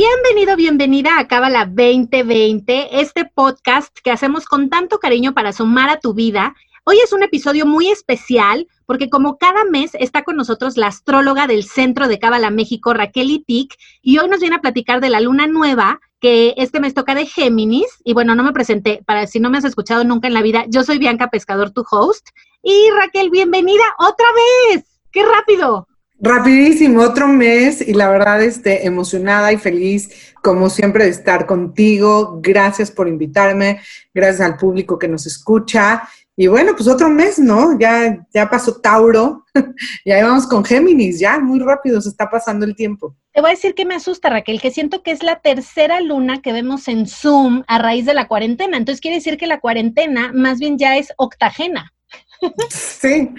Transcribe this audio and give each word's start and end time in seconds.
Bienvenido, 0.00 0.54
bienvenida 0.54 1.18
a 1.18 1.26
Cábala 1.26 1.66
2020, 1.66 3.00
este 3.00 3.24
podcast 3.24 3.92
que 3.98 4.12
hacemos 4.12 4.44
con 4.44 4.70
tanto 4.70 5.00
cariño 5.00 5.34
para 5.34 5.52
sumar 5.52 5.90
a 5.90 5.98
tu 5.98 6.14
vida. 6.14 6.54
Hoy 6.84 6.98
es 7.02 7.12
un 7.12 7.24
episodio 7.24 7.66
muy 7.66 7.88
especial 7.88 8.68
porque 8.86 9.10
como 9.10 9.38
cada 9.38 9.64
mes 9.64 9.96
está 9.98 10.22
con 10.22 10.36
nosotros 10.36 10.76
la 10.76 10.86
astróloga 10.86 11.48
del 11.48 11.64
Centro 11.64 12.06
de 12.06 12.20
Cábala 12.20 12.50
México, 12.50 12.94
Raquel 12.94 13.28
Itik, 13.28 13.74
y 14.00 14.18
hoy 14.18 14.28
nos 14.28 14.38
viene 14.38 14.54
a 14.54 14.60
platicar 14.60 15.00
de 15.00 15.10
la 15.10 15.18
luna 15.18 15.48
nueva 15.48 15.98
que 16.20 16.54
este 16.58 16.78
mes 16.78 16.94
toca 16.94 17.16
de 17.16 17.26
Géminis. 17.26 18.00
Y 18.04 18.14
bueno, 18.14 18.36
no 18.36 18.44
me 18.44 18.52
presenté, 18.52 19.02
para 19.04 19.26
si 19.26 19.40
no 19.40 19.50
me 19.50 19.58
has 19.58 19.64
escuchado 19.64 20.04
nunca 20.04 20.28
en 20.28 20.34
la 20.34 20.42
vida, 20.42 20.64
yo 20.68 20.84
soy 20.84 20.98
Bianca 20.98 21.28
Pescador, 21.28 21.72
tu 21.72 21.84
host. 21.90 22.28
Y 22.62 22.88
Raquel, 22.90 23.30
bienvenida 23.30 23.82
otra 23.98 24.28
vez. 24.70 24.84
¡Qué 25.10 25.26
rápido! 25.26 25.88
Rapidísimo, 26.20 27.02
otro 27.02 27.28
mes 27.28 27.80
y 27.86 27.94
la 27.94 28.10
verdad 28.10 28.42
este, 28.42 28.86
emocionada 28.86 29.52
y 29.52 29.56
feliz 29.56 30.34
como 30.42 30.68
siempre 30.68 31.04
de 31.04 31.10
estar 31.10 31.46
contigo. 31.46 32.40
Gracias 32.42 32.90
por 32.90 33.06
invitarme, 33.06 33.80
gracias 34.12 34.40
al 34.40 34.56
público 34.56 34.98
que 34.98 35.06
nos 35.06 35.26
escucha. 35.26 36.08
Y 36.36 36.48
bueno, 36.48 36.72
pues 36.76 36.88
otro 36.88 37.08
mes, 37.08 37.38
¿no? 37.38 37.78
Ya, 37.78 38.26
ya 38.32 38.48
pasó 38.48 38.80
Tauro, 38.80 39.44
ya 40.04 40.24
vamos 40.24 40.46
con 40.46 40.64
Géminis, 40.64 41.20
ya 41.20 41.38
muy 41.38 41.60
rápido 41.60 42.00
se 42.00 42.08
está 42.08 42.28
pasando 42.30 42.64
el 42.64 42.74
tiempo. 42.74 43.16
Te 43.32 43.40
voy 43.40 43.50
a 43.50 43.54
decir 43.54 43.74
que 43.74 43.84
me 43.84 43.94
asusta, 43.94 44.30
Raquel, 44.30 44.60
que 44.60 44.72
siento 44.72 45.02
que 45.02 45.12
es 45.12 45.22
la 45.22 45.40
tercera 45.40 46.00
luna 46.00 46.40
que 46.42 46.52
vemos 46.52 46.88
en 46.88 47.06
Zoom 47.06 47.62
a 47.68 47.78
raíz 47.78 48.06
de 48.06 48.14
la 48.14 48.26
cuarentena. 48.26 48.76
Entonces 48.76 49.00
quiere 49.00 49.16
decir 49.16 49.36
que 49.36 49.46
la 49.46 49.60
cuarentena 49.60 50.32
más 50.32 50.58
bien 50.58 50.78
ya 50.78 50.96
es 50.96 51.12
octagena. 51.16 51.92
Sí, 52.70 53.30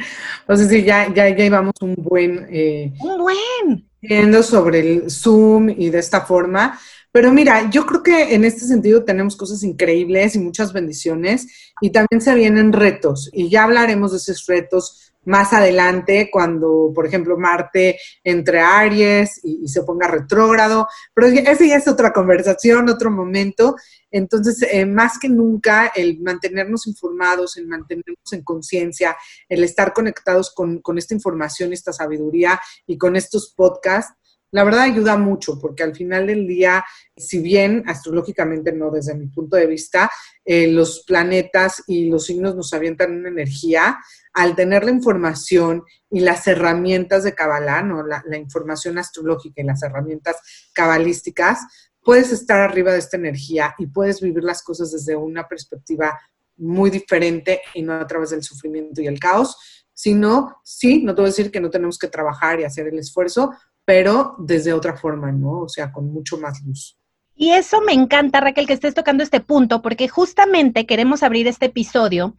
o 0.48 0.56
sea, 0.56 0.68
sí, 0.68 0.84
ya, 0.84 1.14
ya, 1.14 1.30
ya 1.30 1.46
íbamos 1.46 1.74
un 1.82 1.96
buen... 1.96 2.48
Eh, 2.50 2.94
un 3.02 3.18
buen. 3.18 3.90
Viendo 4.02 4.42
sobre 4.44 4.80
el 4.80 5.12
Zoom 5.12 5.70
y 5.70 5.90
de 5.90 6.00
esta 6.00 6.22
forma. 6.22 6.80
Pero 7.12 7.34
mira, 7.34 7.70
yo 7.70 7.86
creo 7.86 8.04
que 8.04 8.36
en 8.36 8.46
este 8.46 8.62
sentido 8.62 9.04
tenemos 9.04 9.36
cosas 9.36 9.64
increíbles 9.64 10.36
y 10.36 10.40
muchas 10.40 10.72
bendiciones 10.72 11.48
y 11.82 11.90
también 11.90 12.22
se 12.22 12.36
vienen 12.36 12.72
retos 12.72 13.30
y 13.34 13.50
ya 13.50 13.64
hablaremos 13.64 14.12
de 14.12 14.18
esos 14.18 14.46
retos 14.46 15.09
más 15.26 15.54
adelante 15.54 16.30
cuando, 16.32 16.92
por 16.94 17.06
ejemplo, 17.06 17.38
Marte 17.38 18.00
entre 18.24 18.60
Aries 18.60 19.40
y, 19.44 19.68
se 19.68 19.84
ponga 19.84 20.08
retrógrado, 20.08 20.88
pero 21.14 21.28
esa 21.28 21.66
ya 21.66 21.76
es 21.76 21.88
otra 21.88 22.12
conversación, 22.12 22.90
otro 22.90 23.12
momento. 23.12 23.76
Entonces, 24.12 24.64
eh, 24.72 24.86
más 24.86 25.20
que 25.20 25.30
nunca, 25.30 25.92
el 25.96 26.20
mantenernos 26.20 26.88
informados, 26.88 27.58
el 27.58 27.68
mantenernos 27.68 28.32
en 28.32 28.44
conciencia, 28.44 29.16
el 29.48 29.64
estar 29.64 29.94
conectados 29.94 30.54
con, 30.54 30.82
esta 30.98 31.14
información, 31.14 31.74
esta 31.74 31.94
sabiduría 31.94 32.60
y 32.88 32.98
con 32.98 33.16
estos 33.16 33.54
podcasts, 33.56 34.14
la 34.52 34.64
verdad 34.64 34.82
ayuda 34.82 35.16
mucho 35.16 35.60
porque 35.60 35.84
al 35.84 35.96
final 35.96 36.26
del 36.26 36.48
día, 36.48 36.84
si 37.16 37.40
bien 37.40 37.84
astrológicamente 37.86 38.72
no 38.72 38.90
desde 38.90 39.14
mi 39.14 39.28
punto 39.28 39.58
de 39.58 39.68
vista, 39.68 40.10
eh, 40.44 40.68
los 40.72 41.04
planetas 41.06 41.84
y 41.86 42.10
los 42.10 42.26
signos 42.26 42.56
nos 42.56 42.74
avientan 42.74 43.16
una 43.16 43.30
energía, 43.30 44.00
al 44.34 44.56
tener 44.56 44.84
la 44.84 44.92
información 44.92 45.84
y 46.10 46.20
las 46.22 46.48
herramientas 46.48 47.24
de 47.24 47.34
Kabbalah, 47.34 47.82
¿no? 47.82 48.06
la, 48.06 48.24
la 48.28 48.38
información 48.38 48.98
astrológica 48.98 49.62
y 49.62 49.66
las 49.66 49.84
herramientas 49.84 50.38
cabalísticas, 50.74 51.60
puedes 52.04 52.32
estar 52.32 52.62
arriba 52.62 52.92
de 52.92 53.00
esta 53.00 53.18
energía 53.18 53.76
y 53.78 53.88
puedes 53.88 54.22
vivir 54.22 54.44
las 54.44 54.64
cosas 54.64 54.92
desde 54.92 55.16
una 55.16 55.48
perspectiva 55.48 56.18
muy 56.58 56.90
diferente 56.90 57.62
y 57.74 57.82
no 57.82 57.94
a 57.94 58.08
través 58.08 58.32
del 58.32 58.44
sufrimiento 58.44 59.02
y 59.02 59.08
el 59.08 59.20
caos, 59.20 59.58
sino, 59.94 60.62
sí, 60.64 61.04
no 61.04 61.14
te 61.14 61.22
voy 61.22 61.28
a 61.28 61.32
decir 61.32 61.52
que 61.52 61.60
no 61.60 61.70
tenemos 61.70 61.98
que 61.98 62.08
trabajar 62.08 62.60
y 62.60 62.64
hacer 62.64 62.88
el 62.88 63.00
esfuerzo, 63.00 63.52
pero 63.86 64.36
desde 64.40 64.74
otra 64.74 64.96
forma, 64.96 65.32
¿no? 65.32 65.62
O 65.62 65.70
sea, 65.70 65.92
con 65.92 66.12
mucho 66.12 66.38
más 66.38 66.62
luz. 66.64 66.98
Y 67.36 67.52
eso 67.52 67.82
me 67.82 67.94
encanta, 67.94 68.42
Raquel, 68.42 68.68
que 68.68 68.74
estés 68.74 68.94
tocando 68.94 69.24
este 69.24 69.40
punto, 69.40 69.82
porque 69.82 70.08
justamente 70.08 70.86
queremos 70.86 71.24
abrir 71.24 71.48
este 71.48 71.68
episodio. 71.68 72.36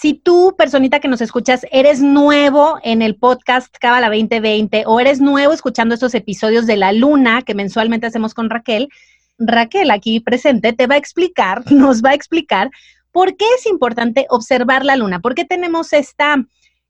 Si 0.00 0.14
tú, 0.14 0.54
personita 0.56 1.00
que 1.00 1.08
nos 1.08 1.20
escuchas, 1.20 1.66
eres 1.72 2.00
nuevo 2.00 2.78
en 2.84 3.02
el 3.02 3.16
podcast 3.16 3.76
Cábala 3.80 4.06
2020 4.06 4.84
o 4.86 5.00
eres 5.00 5.20
nuevo 5.20 5.52
escuchando 5.52 5.94
estos 5.94 6.14
episodios 6.14 6.68
de 6.68 6.76
la 6.76 6.92
luna 6.92 7.42
que 7.42 7.56
mensualmente 7.56 8.06
hacemos 8.06 8.32
con 8.32 8.48
Raquel, 8.48 8.90
Raquel 9.38 9.90
aquí 9.90 10.20
presente 10.20 10.72
te 10.72 10.86
va 10.86 10.94
a 10.94 10.98
explicar, 10.98 11.64
nos 11.72 12.00
va 12.00 12.10
a 12.10 12.14
explicar 12.14 12.70
por 13.10 13.36
qué 13.36 13.44
es 13.58 13.66
importante 13.66 14.26
observar 14.30 14.84
la 14.84 14.94
luna, 14.94 15.18
por 15.18 15.34
qué 15.34 15.44
tenemos 15.44 15.92
esta 15.92 16.36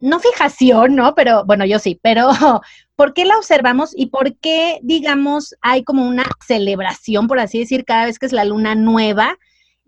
no 0.01 0.21
fijación, 0.21 0.95
¿no? 0.95 1.15
Pero 1.15 1.47
bueno, 1.47 1.65
yo 1.65 1.79
sí, 1.79 1.99
pero 2.03 2.29
¿por 2.95 3.15
qué 3.15 3.25
la 3.25 3.39
observamos 3.39 3.93
y 3.97 4.09
por 4.09 4.37
qué, 4.37 4.81
digamos, 4.83 5.55
hay 5.63 5.83
como 5.83 6.07
una 6.07 6.27
celebración, 6.47 7.27
por 7.27 7.39
así 7.39 7.59
decir, 7.59 7.87
cada 7.87 8.05
vez 8.05 8.19
que 8.19 8.27
es 8.27 8.33
la 8.33 8.45
luna 8.45 8.75
nueva? 8.75 9.39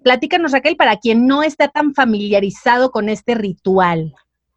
Platícanos, 0.02 0.52
Raquel, 0.52 0.76
para 0.76 0.96
quien 0.96 1.26
no 1.26 1.42
está 1.42 1.68
tan 1.68 1.94
familiarizado 1.94 2.90
con 2.90 3.08
este 3.08 3.34
ritual. 3.34 4.14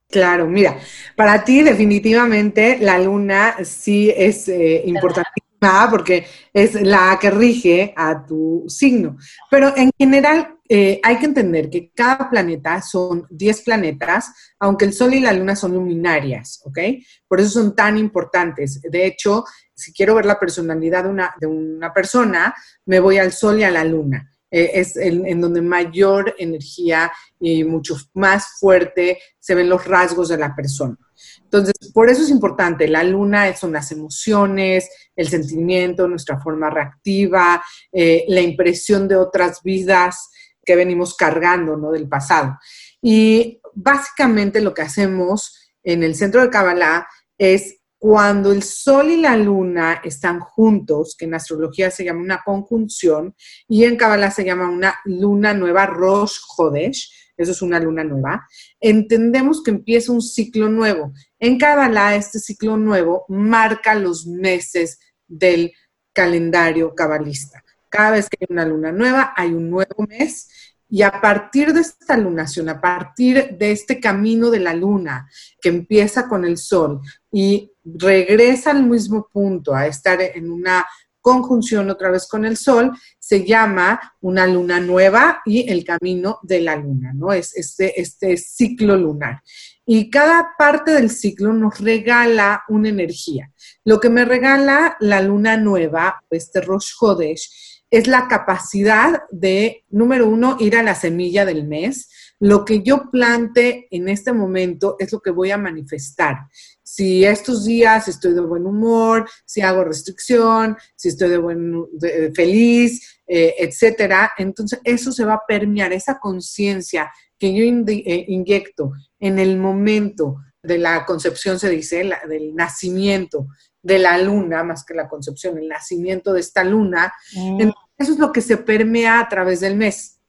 Claro, 0.09 0.47
mira, 0.47 0.77
para 1.15 1.43
ti 1.43 1.63
definitivamente 1.63 2.77
la 2.79 2.99
luna 2.99 3.55
sí 3.63 4.13
es 4.15 4.47
eh, 4.47 4.83
importantísima 4.85 5.87
porque 5.89 6.25
es 6.53 6.79
la 6.81 7.17
que 7.19 7.31
rige 7.31 7.93
a 7.95 8.25
tu 8.25 8.63
signo. 8.67 9.17
Pero 9.49 9.75
en 9.75 9.89
general 9.97 10.59
eh, 10.69 10.99
hay 11.03 11.17
que 11.17 11.25
entender 11.25 11.69
que 11.69 11.91
cada 11.93 12.29
planeta 12.29 12.81
son 12.81 13.25
10 13.29 13.61
planetas, 13.63 14.31
aunque 14.59 14.85
el 14.85 14.93
Sol 14.93 15.13
y 15.13 15.19
la 15.19 15.33
Luna 15.33 15.55
son 15.55 15.73
luminarias, 15.73 16.61
¿ok? 16.63 16.79
Por 17.27 17.39
eso 17.39 17.61
son 17.61 17.75
tan 17.75 17.97
importantes. 17.97 18.81
De 18.81 19.05
hecho, 19.05 19.43
si 19.73 19.93
quiero 19.93 20.15
ver 20.15 20.25
la 20.25 20.39
personalidad 20.39 21.03
de 21.03 21.09
una, 21.09 21.35
de 21.39 21.47
una 21.47 21.93
persona, 21.93 22.53
me 22.85 22.99
voy 22.99 23.17
al 23.17 23.31
Sol 23.31 23.59
y 23.59 23.63
a 23.63 23.71
la 23.71 23.83
Luna. 23.83 24.32
Eh, 24.53 24.79
es 24.79 24.95
en, 24.97 25.41
donde 25.41 25.63
mayor 25.63 26.35
energía 26.37 27.11
y 27.39 27.63
mucho 27.63 27.97
más 28.13 28.59
fuerte 28.59 29.17
se 29.39 29.55
ven 29.55 29.67
los 29.67 29.87
rasgos 29.87 30.29
de 30.29 30.37
la 30.37 30.55
persona. 30.55 30.95
Entonces, 31.43 31.73
por 31.91 32.07
eso 32.07 32.21
es 32.21 32.29
importante. 32.29 32.87
La 32.87 33.03
luna 33.03 33.51
son 33.55 33.71
las 33.71 33.91
emociones, 33.91 34.91
el 35.15 35.27
sentimiento, 35.27 36.07
nuestra 36.07 36.39
forma 36.39 36.69
reactiva, 36.69 37.63
eh, 37.91 38.25
la 38.27 38.41
impresión 38.41 39.07
de 39.07 39.15
otras 39.15 39.63
vidas 39.63 40.29
que 40.63 40.75
venimos 40.75 41.15
cargando 41.15 41.75
¿no? 41.75 41.91
del 41.91 42.07
pasado. 42.07 42.59
Y 43.01 43.59
básicamente 43.73 44.61
lo 44.61 44.75
que 44.75 44.83
hacemos 44.83 45.71
en 45.83 46.03
el 46.03 46.13
centro 46.13 46.41
de 46.41 46.51
Kabbalah 46.51 47.07
es 47.39 47.79
cuando 48.03 48.51
el 48.51 48.63
Sol 48.63 49.11
y 49.11 49.15
la 49.21 49.37
Luna 49.37 50.01
están 50.03 50.41
juntos, 50.41 51.15
que 51.17 51.23
en 51.23 51.35
astrología 51.35 51.89
se 51.89 52.03
llama 52.03 52.19
una 52.19 52.43
conjunción, 52.43 53.33
y 53.65 53.85
en 53.85 53.95
Kabbalah 53.95 54.29
se 54.29 54.43
llama 54.43 54.69
una 54.69 54.99
luna 55.05 55.53
nueva, 55.53 55.85
Rosh 55.85 56.33
Hodesh, 56.57 57.31
eso 57.37 57.53
es 57.53 57.61
una 57.61 57.79
luna 57.79 58.03
nueva, 58.03 58.45
entendemos 58.81 59.63
que 59.63 59.71
empieza 59.71 60.11
un 60.11 60.21
ciclo 60.21 60.67
nuevo. 60.67 61.13
En 61.39 61.57
Kabbalah, 61.57 62.17
este 62.17 62.39
ciclo 62.39 62.75
nuevo 62.75 63.23
marca 63.29 63.95
los 63.95 64.27
meses 64.27 64.99
del 65.25 65.71
calendario 66.11 66.93
cabalista. 66.95 67.63
Cada 67.87 68.11
vez 68.11 68.27
que 68.27 68.39
hay 68.41 68.47
una 68.49 68.65
luna 68.65 68.91
nueva, 68.91 69.33
hay 69.33 69.53
un 69.53 69.69
nuevo 69.69 70.05
mes 70.09 70.49
y 70.93 71.01
a 71.01 71.19
partir 71.19 71.73
de 71.73 71.81
esta 71.81 72.15
lunación, 72.15 72.69
a 72.69 72.79
partir 72.79 73.57
de 73.57 73.71
este 73.71 73.99
camino 73.99 74.51
de 74.51 74.59
la 74.59 74.75
luna 74.75 75.27
que 75.59 75.69
empieza 75.69 76.29
con 76.29 76.45
el 76.45 76.55
sol 76.55 77.01
y 77.31 77.71
regresa 77.83 78.69
al 78.69 78.83
mismo 78.83 79.27
punto, 79.33 79.73
a 79.73 79.87
estar 79.87 80.21
en 80.21 80.51
una 80.51 80.85
conjunción 81.19 81.89
otra 81.89 82.11
vez 82.11 82.27
con 82.27 82.45
el 82.45 82.57
sol, 82.57 82.91
se 83.17 83.43
llama 83.43 83.99
una 84.21 84.45
luna 84.45 84.79
nueva 84.79 85.41
y 85.47 85.67
el 85.67 85.83
camino 85.83 86.37
de 86.43 86.61
la 86.61 86.75
luna, 86.75 87.11
¿no? 87.11 87.33
Es 87.33 87.57
este, 87.57 87.99
este 87.99 88.37
ciclo 88.37 88.95
lunar. 88.95 89.41
Y 89.87 90.11
cada 90.11 90.51
parte 90.59 90.91
del 90.91 91.09
ciclo 91.09 91.53
nos 91.53 91.79
regala 91.79 92.65
una 92.69 92.89
energía. 92.89 93.51
Lo 93.83 93.99
que 93.99 94.11
me 94.11 94.25
regala 94.25 94.95
la 94.99 95.21
luna 95.21 95.57
nueva, 95.57 96.21
este 96.29 96.61
Rosh 96.61 96.91
Hodesh, 97.01 97.72
es 97.93 98.07
la 98.07 98.27
capacidad 98.27 99.21
de, 99.29 99.85
número 99.91 100.27
uno, 100.27 100.57
ir 100.59 100.75
a 100.75 100.81
la 100.81 100.95
semilla 100.95 101.45
del 101.45 101.67
mes. 101.67 102.09
Lo 102.39 102.65
que 102.65 102.81
yo 102.81 103.11
plante 103.11 103.87
en 103.91 104.09
este 104.09 104.33
momento 104.33 104.95
es 104.97 105.11
lo 105.11 105.19
que 105.19 105.29
voy 105.29 105.51
a 105.51 105.59
manifestar. 105.59 106.37
Si 106.81 107.23
estos 107.23 107.65
días 107.65 108.07
estoy 108.07 108.33
de 108.33 108.41
buen 108.41 108.65
humor, 108.65 109.29
si 109.45 109.61
hago 109.61 109.83
restricción, 109.83 110.75
si 110.95 111.09
estoy 111.09 111.29
de 111.29 111.37
buen, 111.37 111.85
feliz, 112.33 113.21
eh, 113.27 113.53
etcétera, 113.59 114.31
entonces 114.39 114.79
eso 114.83 115.11
se 115.11 115.23
va 115.23 115.35
a 115.35 115.45
permear, 115.47 115.93
esa 115.93 116.17
conciencia 116.17 117.11
que 117.37 117.53
yo 117.53 117.63
eh, 117.63 118.25
inyecto 118.27 118.93
en 119.19 119.37
el 119.37 119.59
momento 119.59 120.37
de 120.63 120.79
la 120.79 121.05
concepción, 121.05 121.59
se 121.59 121.69
dice, 121.69 122.09
del 122.27 122.55
nacimiento 122.55 123.45
de 123.83 123.99
la 123.99 124.17
luna, 124.17 124.63
más 124.63 124.85
que 124.85 124.93
la 124.93 125.09
concepción, 125.09 125.57
el 125.57 125.67
nacimiento 125.67 126.33
de 126.33 126.39
esta 126.39 126.63
luna, 126.63 127.13
mm. 127.35 127.69
Eso 127.97 128.13
es 128.13 128.19
lo 128.19 128.31
que 128.31 128.41
se 128.41 128.57
permea 128.57 129.19
a 129.19 129.29
través 129.29 129.59
del 129.59 129.75
mes. 129.75 130.19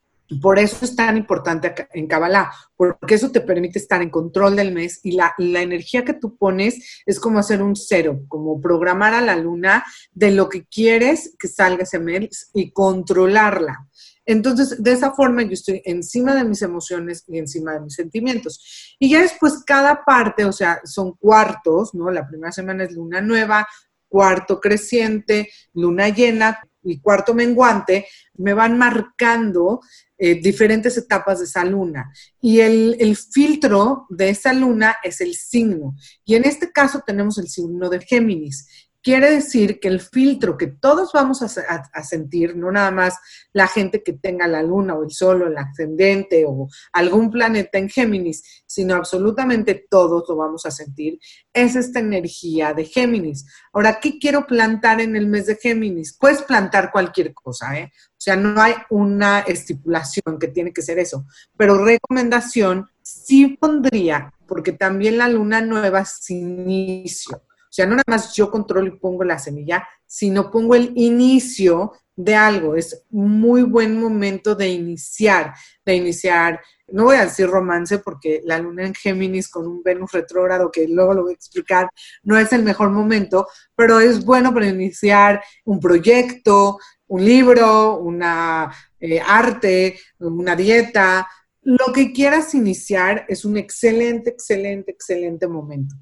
Por 0.41 0.59
eso 0.59 0.85
es 0.85 0.97
tan 0.97 1.19
importante 1.19 1.75
en 1.93 2.07
Kabbalah, 2.07 2.51
porque 2.77 3.15
eso 3.15 3.31
te 3.31 3.43
permite 3.43 3.79
estar 3.79 4.01
en 4.01 4.09
control 4.09 4.57
del 4.57 4.73
mes 4.73 5.01
y 5.03 5.13
la, 5.13 5.35
la, 5.37 5.61
energía 5.61 6.03
que 6.05 6.15
tú 6.15 6.37
pones 6.37 7.03
es 7.05 7.21
como 7.21 7.39
hacer 7.39 7.63
un 7.63 7.77
cero, 7.77 8.23
como 8.29 8.59
programar 8.59 9.13
a 9.13 9.21
la 9.21 9.37
luna 9.37 9.85
de 10.13 10.31
lo 10.31 10.49
que 10.49 10.65
quieres 10.65 11.37
que 11.39 11.47
salga 11.47 11.83
ese 11.83 11.99
mes 11.99 12.51
y 12.55 12.71
controlarla. 12.71 13.87
Entonces, 14.27 14.83
de 14.83 14.93
esa 14.93 15.13
forma 15.13 15.43
yo 15.43 15.53
estoy 15.53 15.83
encima 15.85 16.35
de 16.35 16.45
mis 16.45 16.63
emociones 16.63 17.25
y 17.29 17.39
encima 17.39 17.75
de 17.75 17.81
mis 17.81 17.95
sentimientos. 17.95 18.97
Y 18.99 19.11
ya 19.11 19.21
después 19.21 19.63
cada 19.67 20.05
parte, 20.05 20.47
o 20.47 20.53
sea, 20.53 20.81
son 20.85 21.13
cuartos, 21.13 21.95
¿no? 21.95 22.11
La 22.11 22.27
primera 22.27 22.51
semana 22.51 22.85
es 22.85 22.93
luna 22.93 23.21
nueva, 23.21 23.69
cuarto 24.09 24.61
creciente, 24.61 25.51
luna 25.75 26.09
llena 26.09 26.59
y 26.85 27.01
cuarto 27.01 27.35
menguante, 27.35 28.07
me 28.35 28.53
van 28.53 28.79
marcando 28.79 29.81
eh, 30.17 30.41
diferentes 30.41 30.97
etapas 30.97 31.41
de 31.41 31.47
esa 31.47 31.65
luna. 31.65 32.13
Y 32.41 32.61
el, 32.61 32.97
el, 33.01 33.17
filtro 33.17 34.07
de 34.11 34.29
esa 34.29 34.53
luna 34.53 34.97
es 35.03 35.21
el 35.21 35.35
signo. 35.35 35.97
Y 36.25 36.35
en 36.35 36.45
este 36.45 36.71
caso 36.71 37.03
tenemos 37.05 37.39
el 37.39 37.49
signo 37.49 37.89
de 37.89 38.01
Géminis. 38.01 38.84
Quiere 39.05 39.33
decir 39.33 39.81
que 39.81 39.89
el 39.89 40.01
filtro 40.01 40.57
que 40.57 40.67
todos 40.67 41.13
vamos 41.13 41.43
a, 41.43 42.03
sentir, 42.03 42.57
no 42.57 42.73
nada 42.73 42.91
más 42.91 43.19
la 43.53 43.67
gente 43.67 44.03
que 44.03 44.15
tenga 44.15 44.49
la 44.49 44.63
luna 44.63 44.95
o 44.95 45.05
el 45.05 45.11
sol 45.11 45.43
o 45.43 45.47
el 45.47 45.59
ascendente 45.59 46.47
o 46.49 46.69
algún 46.91 47.31
planeta 47.31 47.77
en 47.77 47.91
Géminis, 47.91 48.65
sino 48.65 48.95
absolutamente 48.95 49.87
todos 49.91 50.25
lo 50.27 50.37
vamos 50.37 50.65
a 50.65 50.71
sentir, 50.71 51.19
es 51.53 51.77
esta 51.77 51.99
energía 51.99 52.73
de 52.73 52.87
Géminis. 52.87 53.45
Ahora, 53.75 54.01
¿qué 54.01 54.19
quiero 54.19 54.47
plantar 54.47 55.03
en 55.03 55.17
el 55.17 55.27
mes 55.27 55.49
de 55.49 55.57
Géminis? 55.57 56.17
Puedes 56.19 56.41
plantar 56.41 56.91
cualquier 56.91 57.35
cosa, 57.35 57.79
¿eh? 57.79 57.93
O 57.95 58.21
sea, 58.25 58.37
no 58.37 58.59
hay 58.59 58.73
una 58.89 59.41
estipulación 59.41 60.39
que 60.41 60.49
tiene 60.49 60.73
que 60.73 60.81
ser 60.81 60.99
eso, 60.99 61.27
pero 61.59 61.85
recomendación 61.85 62.89
sí 63.03 63.49
pondría, 63.61 64.33
porque 64.47 64.73
también 64.73 65.19
la 65.19 65.29
luna 65.29 65.61
nueva 65.61 66.01
es 66.01 66.31
inicio 66.31 67.43
sea, 67.75 67.87
no 67.87 67.93
nada 67.93 68.05
más 68.07 68.33
yo 68.35 68.51
controlo 68.51 68.87
y 68.87 68.99
pongo 68.99 69.25
la 69.25 69.39
semilla, 69.39 69.87
sino 70.07 70.49
pongo 70.49 70.77
el 70.77 70.93
inicio 70.95 71.93
de 72.15 72.37
algo. 72.37 72.77
Es 72.77 73.05
muy 73.11 73.63
buen 73.63 73.99
momento 73.99 74.55
de 74.55 74.69
iniciar, 74.69 75.55
de 75.85 75.97
iniciar, 75.97 76.61
no 76.87 77.05
voy 77.05 77.17
a 77.17 77.25
decir 77.25 77.49
romance 77.49 77.99
porque 77.99 78.43
la 78.45 78.59
luna 78.59 78.87
en 78.87 78.95
Géminis 78.95 79.49
con 79.49 79.67
un 79.67 79.83
Venus 79.83 80.13
retrógrado, 80.13 80.71
que 80.71 80.87
luego 80.87 81.15
lo 81.15 81.23
voy 81.25 81.33
a 81.33 81.35
explicar, 81.35 81.91
no 82.23 82.39
es 82.39 82.53
el 82.53 82.63
mejor 82.63 82.91
momento, 82.91 83.49
pero 83.75 83.99
es 83.99 84.25
bueno 84.25 84.55
para 84.55 84.69
iniciar 84.69 85.43
un 85.65 85.81
proyecto, 85.81 86.79
un 87.09 87.25
libro, 87.25 87.99
una 87.99 88.73
eh, 89.01 89.21
arte, 89.21 89.99
una 90.21 90.55
dieta, 90.55 91.27
lo 91.65 91.93
que 91.95 92.13
quieras 92.13 92.55
iniciar 92.55 93.25
es 93.27 93.45
un 93.45 93.57
excelente, 93.57 94.31
excelente, 94.31 94.93
excelente 94.93 95.49
momento. 95.49 95.95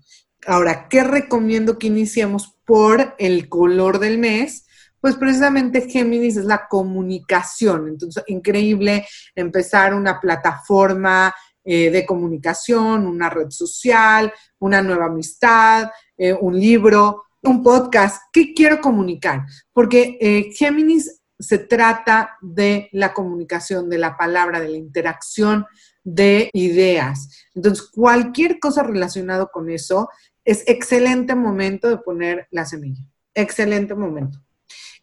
Ahora, 0.47 0.89
¿qué 0.89 1.05
recomiendo 1.05 1.79
que 1.79 1.87
iniciemos 1.87 2.57
por 2.65 3.15
el 3.19 3.49
color 3.49 3.99
del 3.99 4.19
mes? 4.19 4.67
Pues 5.01 5.17
precisamente 5.17 5.89
Géminis 5.89 6.37
es 6.37 6.45
la 6.45 6.67
comunicación. 6.69 7.89
Entonces, 7.89 8.23
increíble 8.27 9.07
empezar 9.35 9.95
una 9.95 10.21
plataforma 10.21 11.35
eh, 11.65 11.91
de 11.91 12.05
comunicación, 12.05 13.07
una 13.07 13.31
red 13.31 13.51
social, 13.51 14.33
una 14.59 14.83
nueva 14.83 15.07
amistad, 15.07 15.91
eh, 16.17 16.33
un 16.33 16.59
libro, 16.59 17.25
un 17.43 17.63
podcast. 17.63 18.23
¿Qué 18.33 18.53
quiero 18.53 18.81
comunicar? 18.81 19.43
Porque 19.73 20.19
eh, 20.21 20.51
Géminis 20.55 21.21
se 21.39 21.59
trata 21.59 22.37
de 22.41 22.89
la 22.93 23.13
comunicación, 23.13 23.89
de 23.89 23.99
la 23.99 24.17
palabra, 24.17 24.61
de 24.61 24.69
la 24.69 24.77
interacción 24.77 25.67
de 26.05 26.51
ideas. 26.53 27.47
Entonces, 27.55 27.89
cualquier 27.93 28.59
cosa 28.59 28.83
relacionado 28.83 29.51
con 29.53 29.71
eso 29.71 30.09
es 30.45 30.65
excelente 30.67 31.35
momento 31.35 31.89
de 31.89 31.99
poner 31.99 32.49
la 32.51 32.65
semilla. 32.65 33.03
Excelente 33.35 33.95
momento. 33.95 34.39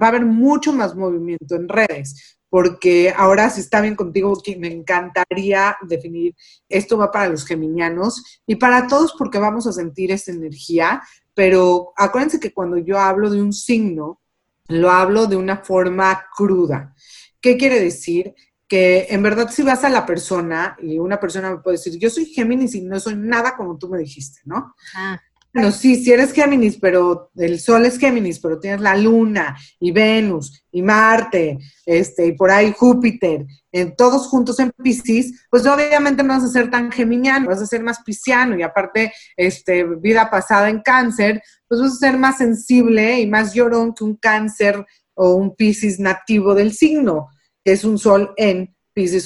Va 0.02 0.08
a 0.08 0.10
haber 0.10 0.26
mucho 0.26 0.72
más 0.74 0.96
movimiento 0.96 1.56
en 1.56 1.68
redes, 1.68 2.40
porque 2.50 3.14
ahora 3.16 3.50
si 3.50 3.62
está 3.62 3.82
bien 3.82 3.96
contigo, 3.96 4.34
me 4.58 4.72
encantaría 4.72 5.78
definir, 5.82 6.36
esto 6.68 6.98
va 6.98 7.12
para 7.12 7.30
los 7.30 7.46
geminianos 7.46 8.42
y 8.46 8.56
para 8.56 8.88
todos 8.88 9.14
porque 9.18 9.40
vamos 9.40 9.68
a 9.68 9.74
sentir 9.74 10.12
esa 10.12 10.32
energía, 10.32 11.02
pero 11.34 11.94
acuérdense 11.96 12.40
que 12.40 12.54
cuando 12.54 12.78
yo 12.78 12.98
hablo 13.00 13.30
de 13.30 13.42
un 13.42 13.54
signo, 13.54 14.20
lo 14.68 14.92
hablo 14.92 15.28
de 15.28 15.36
una 15.36 15.58
forma 15.58 16.26
cruda. 16.36 16.96
¿Qué 17.42 17.58
quiere 17.58 17.80
decir? 17.80 18.34
que 18.70 19.08
en 19.10 19.24
verdad 19.24 19.50
si 19.50 19.64
vas 19.64 19.84
a 19.84 19.90
la 19.90 20.06
persona 20.06 20.78
y 20.80 21.00
una 21.00 21.20
persona 21.20 21.50
me 21.50 21.58
puede 21.58 21.78
decir, 21.78 21.98
yo 21.98 22.08
soy 22.12 22.28
Géminis 22.28 22.76
y 22.76 22.82
no 22.82 23.00
soy 23.00 23.16
nada 23.16 23.58
como 23.58 23.80
tú 23.80 23.90
me 23.90 23.98
dijiste, 23.98 24.42
¿no? 24.46 24.76
Ah. 24.96 25.20
Bueno, 25.52 25.72
sí, 25.72 25.96
si 25.96 26.12
eres 26.12 26.32
Géminis, 26.32 26.78
pero 26.80 27.32
el 27.36 27.60
Sol 27.60 27.84
es 27.86 27.98
Géminis, 27.98 28.40
pero 28.40 28.60
tienes 28.60 28.82
la 28.82 28.96
Luna 28.96 29.58
y 29.80 29.92
Venus 29.92 30.64
y 30.72 30.84
Marte, 30.84 31.58
este, 31.88 32.28
y 32.28 32.32
por 32.34 32.52
ahí 32.52 32.72
Júpiter, 32.78 33.48
en, 33.72 33.96
todos 33.96 34.28
juntos 34.28 34.60
en 34.60 34.72
Pisces, 34.72 35.48
pues 35.50 35.66
obviamente 35.66 36.22
no 36.22 36.36
vas 36.36 36.44
a 36.44 36.50
ser 36.50 36.70
tan 36.70 36.92
geminiano, 36.92 37.48
vas 37.48 37.62
a 37.62 37.66
ser 37.66 37.82
más 37.82 38.04
pisciano 38.04 38.58
y 38.60 38.62
aparte, 38.62 39.12
este, 39.36 39.84
vida 39.84 40.30
pasada 40.30 40.70
en 40.70 40.82
cáncer, 40.82 41.42
pues 41.68 41.82
vas 41.82 41.94
a 41.94 41.96
ser 41.96 42.18
más 42.20 42.38
sensible 42.38 43.20
y 43.20 43.26
más 43.26 43.54
llorón 43.54 43.96
que 43.96 44.04
un 44.04 44.18
cáncer 44.18 44.86
o 45.16 45.34
un 45.34 45.56
Pisces 45.56 46.00
nativo 46.00 46.54
del 46.54 46.74
signo, 46.74 47.30
que 47.66 47.72
es 47.72 47.84
un 47.84 47.98
Sol 47.98 48.34
en 48.38 48.76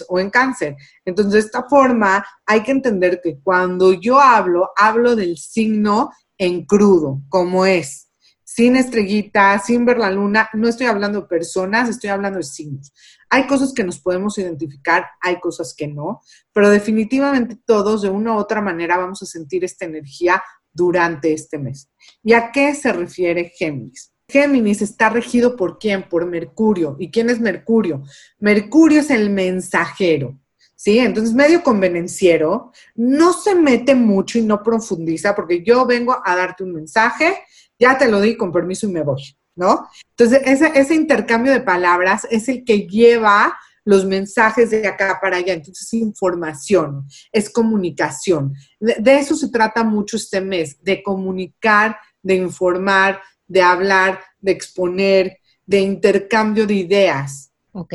o 0.10 0.20
en 0.20 0.30
cáncer. 0.30 0.76
Entonces, 1.06 1.34
de 1.34 1.40
esta 1.40 1.64
forma, 1.64 2.26
hay 2.46 2.62
que 2.62 2.72
entender 2.72 3.22
que 3.24 3.40
cuando 3.42 3.94
yo 3.94 4.20
hablo, 4.20 4.70
hablo 4.76 5.16
del 5.16 5.38
signo 5.38 6.12
en 6.38 6.66
crudo, 6.66 7.22
como 7.30 7.66
es, 7.66 8.12
sin 8.44 8.76
estrellita, 8.76 9.58
sin 9.60 9.84
ver 9.84 9.98
la 9.98 10.12
luna, 10.12 10.50
no 10.54 10.68
estoy 10.68 10.86
hablando 10.86 11.22
de 11.22 11.28
personas, 11.28 11.90
estoy 11.90 12.12
hablando 12.12 12.38
de 12.38 12.44
signos. 12.44 12.94
Hay 13.30 13.48
cosas 13.48 13.74
que 13.74 13.84
nos 13.84 14.00
podemos 14.00 14.38
identificar, 14.38 15.08
hay 15.22 15.40
cosas 15.40 15.74
que 15.76 15.88
no, 15.88 16.22
pero 16.52 16.70
definitivamente 16.70 17.58
todos 17.66 18.04
de 18.04 18.10
una 18.10 18.36
u 18.36 18.38
otra 18.38 18.62
manera 18.62 18.98
vamos 18.98 19.24
a 19.24 19.26
sentir 19.26 19.64
esta 19.64 19.86
energía 19.86 20.44
durante 20.72 21.34
este 21.34 21.58
mes. 21.58 21.90
¿Y 22.22 22.34
a 22.34 22.52
qué 22.52 22.76
se 22.76 22.94
refiere 22.94 23.52
Géminis? 23.58 24.13
Géminis 24.34 24.82
está 24.82 25.10
regido 25.10 25.56
por 25.56 25.78
quién? 25.78 26.10
Por 26.10 26.26
Mercurio. 26.26 26.96
¿Y 27.00 27.12
quién 27.12 27.30
es 27.30 27.40
Mercurio? 27.40 28.04
Mercurio 28.40 29.02
es 29.02 29.12
el 29.12 29.30
mensajero. 29.30 30.40
¿Sí? 30.76 30.98
Entonces, 30.98 31.36
medio 31.36 31.62
convenenciero, 31.62 32.72
no 32.96 33.32
se 33.32 33.54
mete 33.54 33.94
mucho 33.96 34.40
y 34.40 34.42
no 34.42 34.62
profundiza, 34.64 35.34
porque 35.34 35.64
yo 35.64 35.86
vengo 35.86 36.20
a 36.26 36.36
darte 36.36 36.64
un 36.64 36.74
mensaje, 36.74 37.38
ya 37.80 37.98
te 37.98 38.10
lo 38.10 38.20
di 38.20 38.36
con 38.36 38.52
permiso 38.52 38.88
y 38.88 38.92
me 38.92 39.04
voy, 39.04 39.22
¿no? 39.56 39.88
Entonces, 40.18 40.42
ese, 40.46 40.94
intercambio 40.96 41.54
de 41.54 41.62
palabras 41.62 42.28
es 42.30 42.50
el 42.50 42.66
que 42.66 42.88
lleva 42.88 43.56
los 43.86 44.04
mensajes 44.04 44.72
de 44.72 44.86
acá 44.86 45.20
para 45.22 45.38
allá. 45.38 45.54
Entonces, 45.54 45.88
es 45.88 45.94
información, 45.94 47.08
es 47.32 47.50
comunicación. 47.50 48.54
de, 48.80 49.16
eso 49.20 49.36
se 49.36 49.50
trata 49.50 49.86
mucho 49.86 50.18
este 50.18 50.42
mes, 50.42 50.84
de 50.84 51.02
comunicar, 51.02 51.98
de 52.22 52.36
informar, 52.36 53.22
de 53.48 53.62
hablar, 53.62 54.20
de 54.40 54.52
exponer, 54.52 55.38
de 55.66 55.80
intercambio 55.80 56.68
de 56.68 56.76
ideas. 56.76 57.52
Ok. 57.72 57.94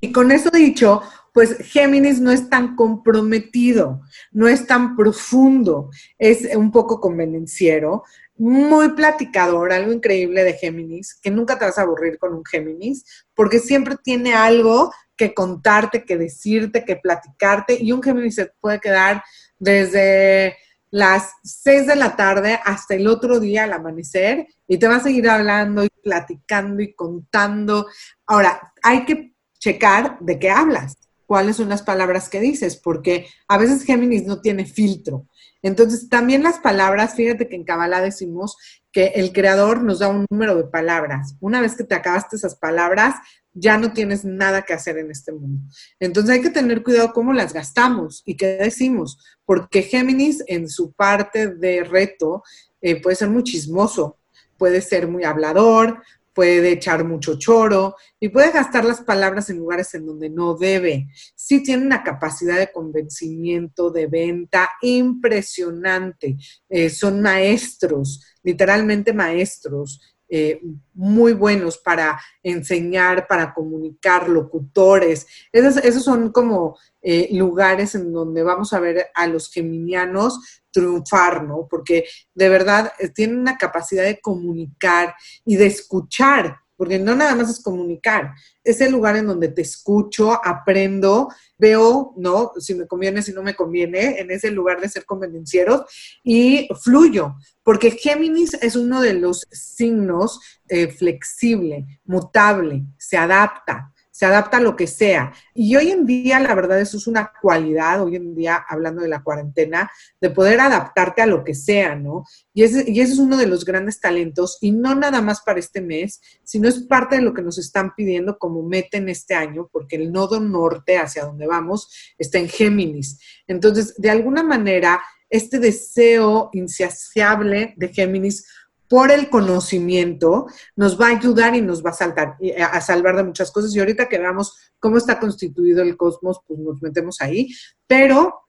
Y 0.00 0.12
con 0.12 0.30
eso 0.30 0.50
dicho, 0.50 1.02
pues 1.32 1.56
Géminis 1.58 2.20
no 2.20 2.30
es 2.30 2.48
tan 2.48 2.76
comprometido, 2.76 4.00
no 4.32 4.48
es 4.48 4.66
tan 4.66 4.96
profundo, 4.96 5.90
es 6.18 6.54
un 6.56 6.70
poco 6.70 7.00
convenenciero, 7.00 8.04
muy 8.38 8.90
platicador, 8.90 9.72
algo 9.72 9.92
increíble 9.92 10.44
de 10.44 10.54
Géminis, 10.54 11.14
que 11.14 11.30
nunca 11.30 11.58
te 11.58 11.64
vas 11.64 11.78
a 11.78 11.82
aburrir 11.82 12.18
con 12.18 12.34
un 12.34 12.44
Géminis, 12.44 13.04
porque 13.34 13.58
siempre 13.58 13.96
tiene 14.02 14.34
algo 14.34 14.92
que 15.16 15.32
contarte, 15.32 16.04
que 16.04 16.18
decirte, 16.18 16.84
que 16.84 16.96
platicarte, 16.96 17.78
y 17.80 17.92
un 17.92 18.02
Géminis 18.02 18.34
se 18.34 18.52
puede 18.60 18.80
quedar 18.80 19.22
desde 19.58 20.56
las 20.90 21.32
6 21.42 21.86
de 21.86 21.96
la 21.96 22.16
tarde 22.16 22.58
hasta 22.64 22.94
el 22.94 23.06
otro 23.06 23.40
día 23.40 23.64
al 23.64 23.72
amanecer 23.72 24.46
y 24.66 24.78
te 24.78 24.88
va 24.88 24.96
a 24.96 25.02
seguir 25.02 25.28
hablando 25.28 25.84
y 25.84 25.88
platicando 26.02 26.82
y 26.82 26.94
contando. 26.94 27.86
Ahora, 28.26 28.72
hay 28.82 29.04
que 29.04 29.34
checar 29.58 30.18
de 30.20 30.38
qué 30.38 30.50
hablas, 30.50 30.96
cuáles 31.26 31.56
son 31.56 31.68
las 31.68 31.82
palabras 31.82 32.28
que 32.28 32.40
dices, 32.40 32.76
porque 32.76 33.26
a 33.48 33.58
veces 33.58 33.84
Géminis 33.84 34.24
no 34.24 34.40
tiene 34.40 34.64
filtro. 34.64 35.26
Entonces, 35.62 36.08
también 36.08 36.42
las 36.42 36.58
palabras, 36.58 37.14
fíjate 37.14 37.48
que 37.48 37.56
en 37.56 37.64
Kabbalah 37.64 38.00
decimos 38.00 38.56
que 38.92 39.06
el 39.16 39.32
creador 39.32 39.82
nos 39.82 39.98
da 39.98 40.08
un 40.08 40.24
número 40.30 40.54
de 40.54 40.64
palabras. 40.64 41.34
Una 41.40 41.60
vez 41.60 41.74
que 41.74 41.84
te 41.84 41.94
acabaste 41.94 42.36
esas 42.36 42.54
palabras, 42.54 43.16
ya 43.58 43.78
no 43.78 43.92
tienes 43.92 44.24
nada 44.24 44.62
que 44.62 44.74
hacer 44.74 44.98
en 44.98 45.10
este 45.10 45.32
mundo. 45.32 45.62
Entonces 45.98 46.34
hay 46.34 46.42
que 46.42 46.50
tener 46.50 46.82
cuidado 46.82 47.12
cómo 47.12 47.32
las 47.32 47.52
gastamos 47.52 48.22
y 48.26 48.36
qué 48.36 48.58
decimos, 48.58 49.18
porque 49.44 49.82
Géminis 49.82 50.44
en 50.46 50.68
su 50.68 50.92
parte 50.92 51.48
de 51.48 51.82
reto 51.82 52.42
eh, 52.80 53.00
puede 53.00 53.16
ser 53.16 53.30
muy 53.30 53.42
chismoso, 53.42 54.18
puede 54.58 54.80
ser 54.82 55.08
muy 55.08 55.24
hablador, 55.24 56.02
puede 56.36 56.72
echar 56.72 57.02
mucho 57.02 57.38
choro 57.38 57.96
y 58.20 58.28
puede 58.28 58.52
gastar 58.52 58.84
las 58.84 59.00
palabras 59.00 59.48
en 59.48 59.56
lugares 59.56 59.94
en 59.94 60.04
donde 60.04 60.28
no 60.28 60.54
debe. 60.54 61.08
Sí 61.34 61.62
tiene 61.62 61.86
una 61.86 62.02
capacidad 62.02 62.58
de 62.58 62.70
convencimiento, 62.70 63.90
de 63.90 64.06
venta 64.06 64.68
impresionante. 64.82 66.36
Eh, 66.68 66.90
son 66.90 67.22
maestros, 67.22 68.22
literalmente 68.42 69.14
maestros. 69.14 70.15
Eh, 70.28 70.60
muy 70.94 71.34
buenos 71.34 71.78
para 71.78 72.20
enseñar, 72.42 73.28
para 73.28 73.54
comunicar, 73.54 74.28
locutores. 74.28 75.26
Esos, 75.52 75.76
esos 75.78 76.02
son 76.02 76.32
como 76.32 76.76
eh, 77.00 77.28
lugares 77.32 77.94
en 77.94 78.12
donde 78.12 78.42
vamos 78.42 78.72
a 78.72 78.80
ver 78.80 79.06
a 79.14 79.26
los 79.28 79.50
geminianos 79.50 80.62
triunfar, 80.72 81.44
¿no? 81.44 81.66
Porque 81.70 82.04
de 82.34 82.48
verdad 82.48 82.92
eh, 82.98 83.08
tienen 83.10 83.38
una 83.38 83.56
capacidad 83.56 84.02
de 84.02 84.20
comunicar 84.20 85.14
y 85.44 85.56
de 85.56 85.66
escuchar 85.66 86.58
porque 86.76 86.98
no 86.98 87.14
nada 87.14 87.34
más 87.34 87.50
es 87.50 87.62
comunicar, 87.62 88.34
es 88.62 88.80
el 88.80 88.92
lugar 88.92 89.16
en 89.16 89.26
donde 89.26 89.48
te 89.48 89.62
escucho, 89.62 90.38
aprendo, 90.44 91.28
veo, 91.58 92.12
¿no? 92.16 92.52
Si 92.58 92.74
me 92.74 92.86
conviene, 92.86 93.22
si 93.22 93.32
no 93.32 93.42
me 93.42 93.54
conviene, 93.54 94.20
en 94.20 94.30
ese 94.30 94.50
lugar 94.50 94.80
de 94.80 94.88
ser 94.88 95.04
convenencieros 95.04 95.82
y 96.22 96.68
fluyo, 96.82 97.34
porque 97.62 97.90
Géminis 97.90 98.54
es 98.54 98.76
uno 98.76 99.00
de 99.00 99.14
los 99.14 99.46
signos 99.50 100.40
eh, 100.68 100.88
flexible, 100.88 101.86
mutable, 102.04 102.84
se 102.98 103.16
adapta 103.16 103.92
se 104.16 104.24
adapta 104.24 104.56
a 104.56 104.60
lo 104.60 104.76
que 104.76 104.86
sea. 104.86 105.34
Y 105.52 105.76
hoy 105.76 105.90
en 105.90 106.06
día, 106.06 106.40
la 106.40 106.54
verdad, 106.54 106.80
eso 106.80 106.96
es 106.96 107.06
una 107.06 107.32
cualidad, 107.42 108.02
hoy 108.02 108.16
en 108.16 108.34
día, 108.34 108.64
hablando 108.66 109.02
de 109.02 109.08
la 109.08 109.22
cuarentena, 109.22 109.90
de 110.22 110.30
poder 110.30 110.58
adaptarte 110.58 111.20
a 111.20 111.26
lo 111.26 111.44
que 111.44 111.54
sea, 111.54 111.96
¿no? 111.96 112.24
Y 112.54 112.62
ese, 112.62 112.90
y 112.90 113.02
es 113.02 113.18
uno 113.18 113.36
de 113.36 113.46
los 113.46 113.66
grandes 113.66 114.00
talentos, 114.00 114.56
y 114.62 114.70
no 114.70 114.94
nada 114.94 115.20
más 115.20 115.42
para 115.42 115.58
este 115.58 115.82
mes, 115.82 116.22
sino 116.42 116.66
es 116.66 116.80
parte 116.84 117.16
de 117.16 117.22
lo 117.22 117.34
que 117.34 117.42
nos 117.42 117.58
están 117.58 117.94
pidiendo 117.94 118.38
como 118.38 118.62
meta 118.62 118.96
en 118.96 119.10
este 119.10 119.34
año, 119.34 119.68
porque 119.70 119.96
el 119.96 120.10
nodo 120.10 120.40
norte 120.40 120.96
hacia 120.96 121.26
donde 121.26 121.46
vamos 121.46 122.14
está 122.16 122.38
en 122.38 122.48
Géminis. 122.48 123.20
Entonces, 123.46 123.96
de 123.98 124.08
alguna 124.08 124.42
manera, 124.42 125.02
este 125.28 125.58
deseo 125.58 126.48
insaciable 126.54 127.74
de 127.76 127.88
Géminis 127.88 128.46
por 128.88 129.10
el 129.10 129.28
conocimiento, 129.28 130.46
nos 130.76 131.00
va 131.00 131.08
a 131.08 131.16
ayudar 131.16 131.54
y 131.54 131.60
nos 131.60 131.84
va 131.84 131.90
a, 131.90 131.94
saltar, 131.94 132.36
a 132.60 132.80
salvar 132.80 133.16
de 133.16 133.24
muchas 133.24 133.50
cosas. 133.50 133.74
Y 133.74 133.80
ahorita 133.80 134.08
que 134.08 134.18
veamos 134.18 134.56
cómo 134.78 134.96
está 134.98 135.18
constituido 135.18 135.82
el 135.82 135.96
cosmos, 135.96 136.40
pues 136.46 136.60
nos 136.60 136.82
metemos 136.82 137.20
ahí. 137.20 137.48
Pero 137.86 138.46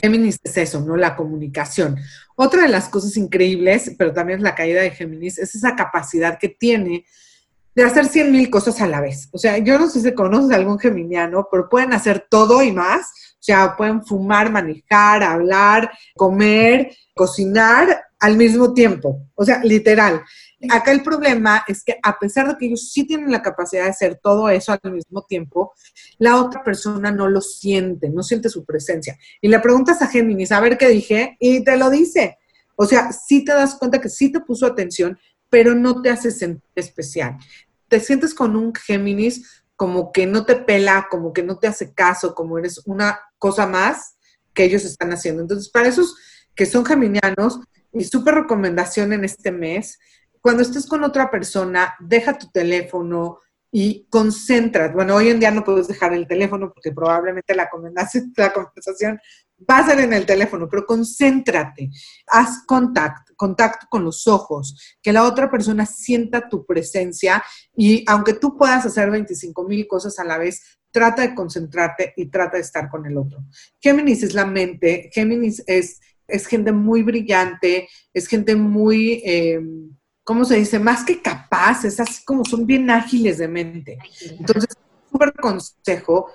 Géminis 0.00 0.38
es 0.42 0.56
eso, 0.56 0.80
¿no? 0.80 0.96
La 0.96 1.16
comunicación. 1.16 1.96
Otra 2.36 2.62
de 2.62 2.68
las 2.68 2.88
cosas 2.88 3.16
increíbles, 3.16 3.92
pero 3.98 4.12
también 4.12 4.38
es 4.38 4.42
la 4.42 4.54
caída 4.54 4.80
de 4.80 4.90
Géminis, 4.90 5.38
es 5.38 5.54
esa 5.54 5.76
capacidad 5.76 6.38
que 6.38 6.48
tiene 6.48 7.04
de 7.74 7.82
hacer 7.82 8.06
cien 8.06 8.30
mil 8.30 8.50
cosas 8.50 8.80
a 8.80 8.86
la 8.86 9.00
vez. 9.00 9.28
O 9.32 9.38
sea, 9.38 9.58
yo 9.58 9.78
no 9.78 9.88
sé 9.88 10.00
si 10.00 10.14
conoces 10.14 10.52
a 10.52 10.56
algún 10.56 10.78
geminiano, 10.78 11.48
pero 11.50 11.68
pueden 11.68 11.92
hacer 11.92 12.26
todo 12.30 12.62
y 12.62 12.72
más. 12.72 13.02
O 13.34 13.44
sea, 13.46 13.76
pueden 13.76 14.04
fumar, 14.06 14.50
manejar, 14.50 15.22
hablar, 15.22 15.90
comer, 16.16 16.96
cocinar 17.14 18.04
al 18.24 18.38
mismo 18.38 18.72
tiempo. 18.72 19.28
O 19.34 19.44
sea, 19.44 19.62
literal. 19.62 20.22
Acá 20.70 20.92
el 20.92 21.02
problema 21.02 21.62
es 21.68 21.84
que 21.84 21.98
a 22.02 22.18
pesar 22.18 22.48
de 22.48 22.56
que 22.56 22.64
ellos 22.64 22.90
sí 22.90 23.06
tienen 23.06 23.30
la 23.30 23.42
capacidad 23.42 23.84
de 23.84 23.90
hacer 23.90 24.18
todo 24.22 24.48
eso 24.48 24.72
al 24.72 24.92
mismo 24.92 25.26
tiempo, 25.28 25.74
la 26.16 26.40
otra 26.40 26.64
persona 26.64 27.10
no 27.10 27.28
lo 27.28 27.42
siente, 27.42 28.08
no 28.08 28.22
siente 28.22 28.48
su 28.48 28.64
presencia. 28.64 29.18
Y 29.42 29.48
le 29.48 29.60
preguntas 29.60 30.00
a 30.00 30.06
Géminis, 30.06 30.52
a 30.52 30.60
ver 30.60 30.78
qué 30.78 30.88
dije, 30.88 31.36
y 31.38 31.62
te 31.64 31.76
lo 31.76 31.90
dice. 31.90 32.38
O 32.76 32.86
sea, 32.86 33.12
sí 33.12 33.44
te 33.44 33.52
das 33.52 33.74
cuenta 33.74 34.00
que 34.00 34.08
sí 34.08 34.32
te 34.32 34.40
puso 34.40 34.64
atención, 34.64 35.18
pero 35.50 35.74
no 35.74 36.00
te 36.00 36.08
hace 36.08 36.30
sentir 36.30 36.64
especial. 36.76 37.36
Te 37.88 38.00
sientes 38.00 38.32
con 38.32 38.56
un 38.56 38.72
Géminis 38.74 39.64
como 39.76 40.12
que 40.12 40.24
no 40.24 40.46
te 40.46 40.56
pela, 40.56 41.08
como 41.10 41.34
que 41.34 41.42
no 41.42 41.58
te 41.58 41.66
hace 41.66 41.92
caso, 41.92 42.34
como 42.34 42.56
eres 42.56 42.80
una 42.86 43.20
cosa 43.36 43.66
más 43.66 44.16
que 44.54 44.64
ellos 44.64 44.86
están 44.86 45.12
haciendo. 45.12 45.42
Entonces, 45.42 45.68
para 45.68 45.88
esos 45.88 46.16
que 46.54 46.66
son 46.66 46.84
geminianos, 46.84 47.60
mi 47.94 48.04
súper 48.04 48.34
recomendación 48.34 49.12
en 49.12 49.24
este 49.24 49.50
mes, 49.50 49.98
cuando 50.40 50.62
estés 50.62 50.86
con 50.86 51.02
otra 51.04 51.30
persona, 51.30 51.94
deja 52.00 52.36
tu 52.36 52.50
teléfono 52.50 53.38
y 53.70 54.06
concentra. 54.08 54.92
Bueno, 54.92 55.16
hoy 55.16 55.30
en 55.30 55.40
día 55.40 55.50
no 55.50 55.64
puedes 55.64 55.88
dejar 55.88 56.12
el 56.12 56.28
teléfono 56.28 56.70
porque 56.72 56.92
probablemente 56.92 57.54
la 57.54 57.68
la 58.36 58.52
conversación 58.52 59.18
va 59.68 59.78
a 59.78 59.86
ser 59.86 60.00
en 60.00 60.12
el 60.12 60.26
teléfono, 60.26 60.68
pero 60.68 60.84
concéntrate, 60.84 61.90
haz 62.26 62.64
contacto, 62.66 63.32
contacto 63.36 63.86
con 63.88 64.04
los 64.04 64.26
ojos, 64.26 64.96
que 65.02 65.12
la 65.12 65.24
otra 65.24 65.50
persona 65.50 65.86
sienta 65.86 66.48
tu 66.48 66.66
presencia 66.66 67.42
y 67.76 68.04
aunque 68.06 68.34
tú 68.34 68.56
puedas 68.56 68.84
hacer 68.86 69.10
25 69.10 69.64
mil 69.64 69.86
cosas 69.86 70.18
a 70.18 70.24
la 70.24 70.38
vez, 70.38 70.78
trata 70.90 71.22
de 71.22 71.34
concentrarte 71.34 72.12
y 72.16 72.26
trata 72.26 72.56
de 72.56 72.62
estar 72.62 72.88
con 72.88 73.06
el 73.06 73.16
otro. 73.16 73.44
Géminis 73.80 74.22
es 74.22 74.34
la 74.34 74.46
mente, 74.46 75.10
Géminis 75.12 75.64
es 75.66 76.00
es 76.26 76.46
gente 76.46 76.72
muy 76.72 77.02
brillante, 77.02 77.88
es 78.12 78.26
gente 78.26 78.56
muy, 78.56 79.22
eh, 79.24 79.60
¿cómo 80.22 80.44
se 80.44 80.56
dice? 80.56 80.78
Más 80.78 81.04
que 81.04 81.20
capaz, 81.20 81.84
es 81.84 82.00
así 82.00 82.24
como 82.24 82.44
son 82.44 82.66
bien 82.66 82.90
ágiles 82.90 83.38
de 83.38 83.48
mente. 83.48 83.98
Entonces, 84.38 84.76
súper 85.10 85.32
consejo, 85.34 86.28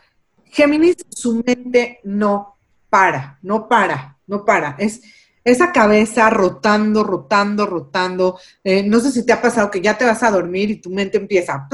Géminis, 0.46 0.98
su 1.10 1.44
mente 1.46 2.00
no 2.04 2.58
para, 2.90 3.38
no 3.42 3.68
para, 3.68 4.18
no 4.28 4.44
para. 4.46 4.76
Es 4.80 5.02
esa 5.44 5.72
cabeza 5.72 6.30
rotando, 6.30 7.04
rotando, 7.04 7.66
rotando. 7.66 8.40
Eh, 8.64 8.84
no 8.84 9.00
sé 9.00 9.12
si 9.12 9.26
te 9.26 9.34
ha 9.34 9.42
pasado 9.42 9.70
que 9.72 9.82
ya 9.82 9.98
te 9.98 10.06
vas 10.06 10.24
a 10.24 10.32
dormir 10.32 10.72
y 10.72 10.82
tu 10.82 10.90
mente 10.90 11.18
empieza. 11.18 11.68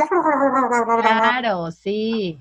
Claro, 1.02 1.72
sí. 1.72 2.38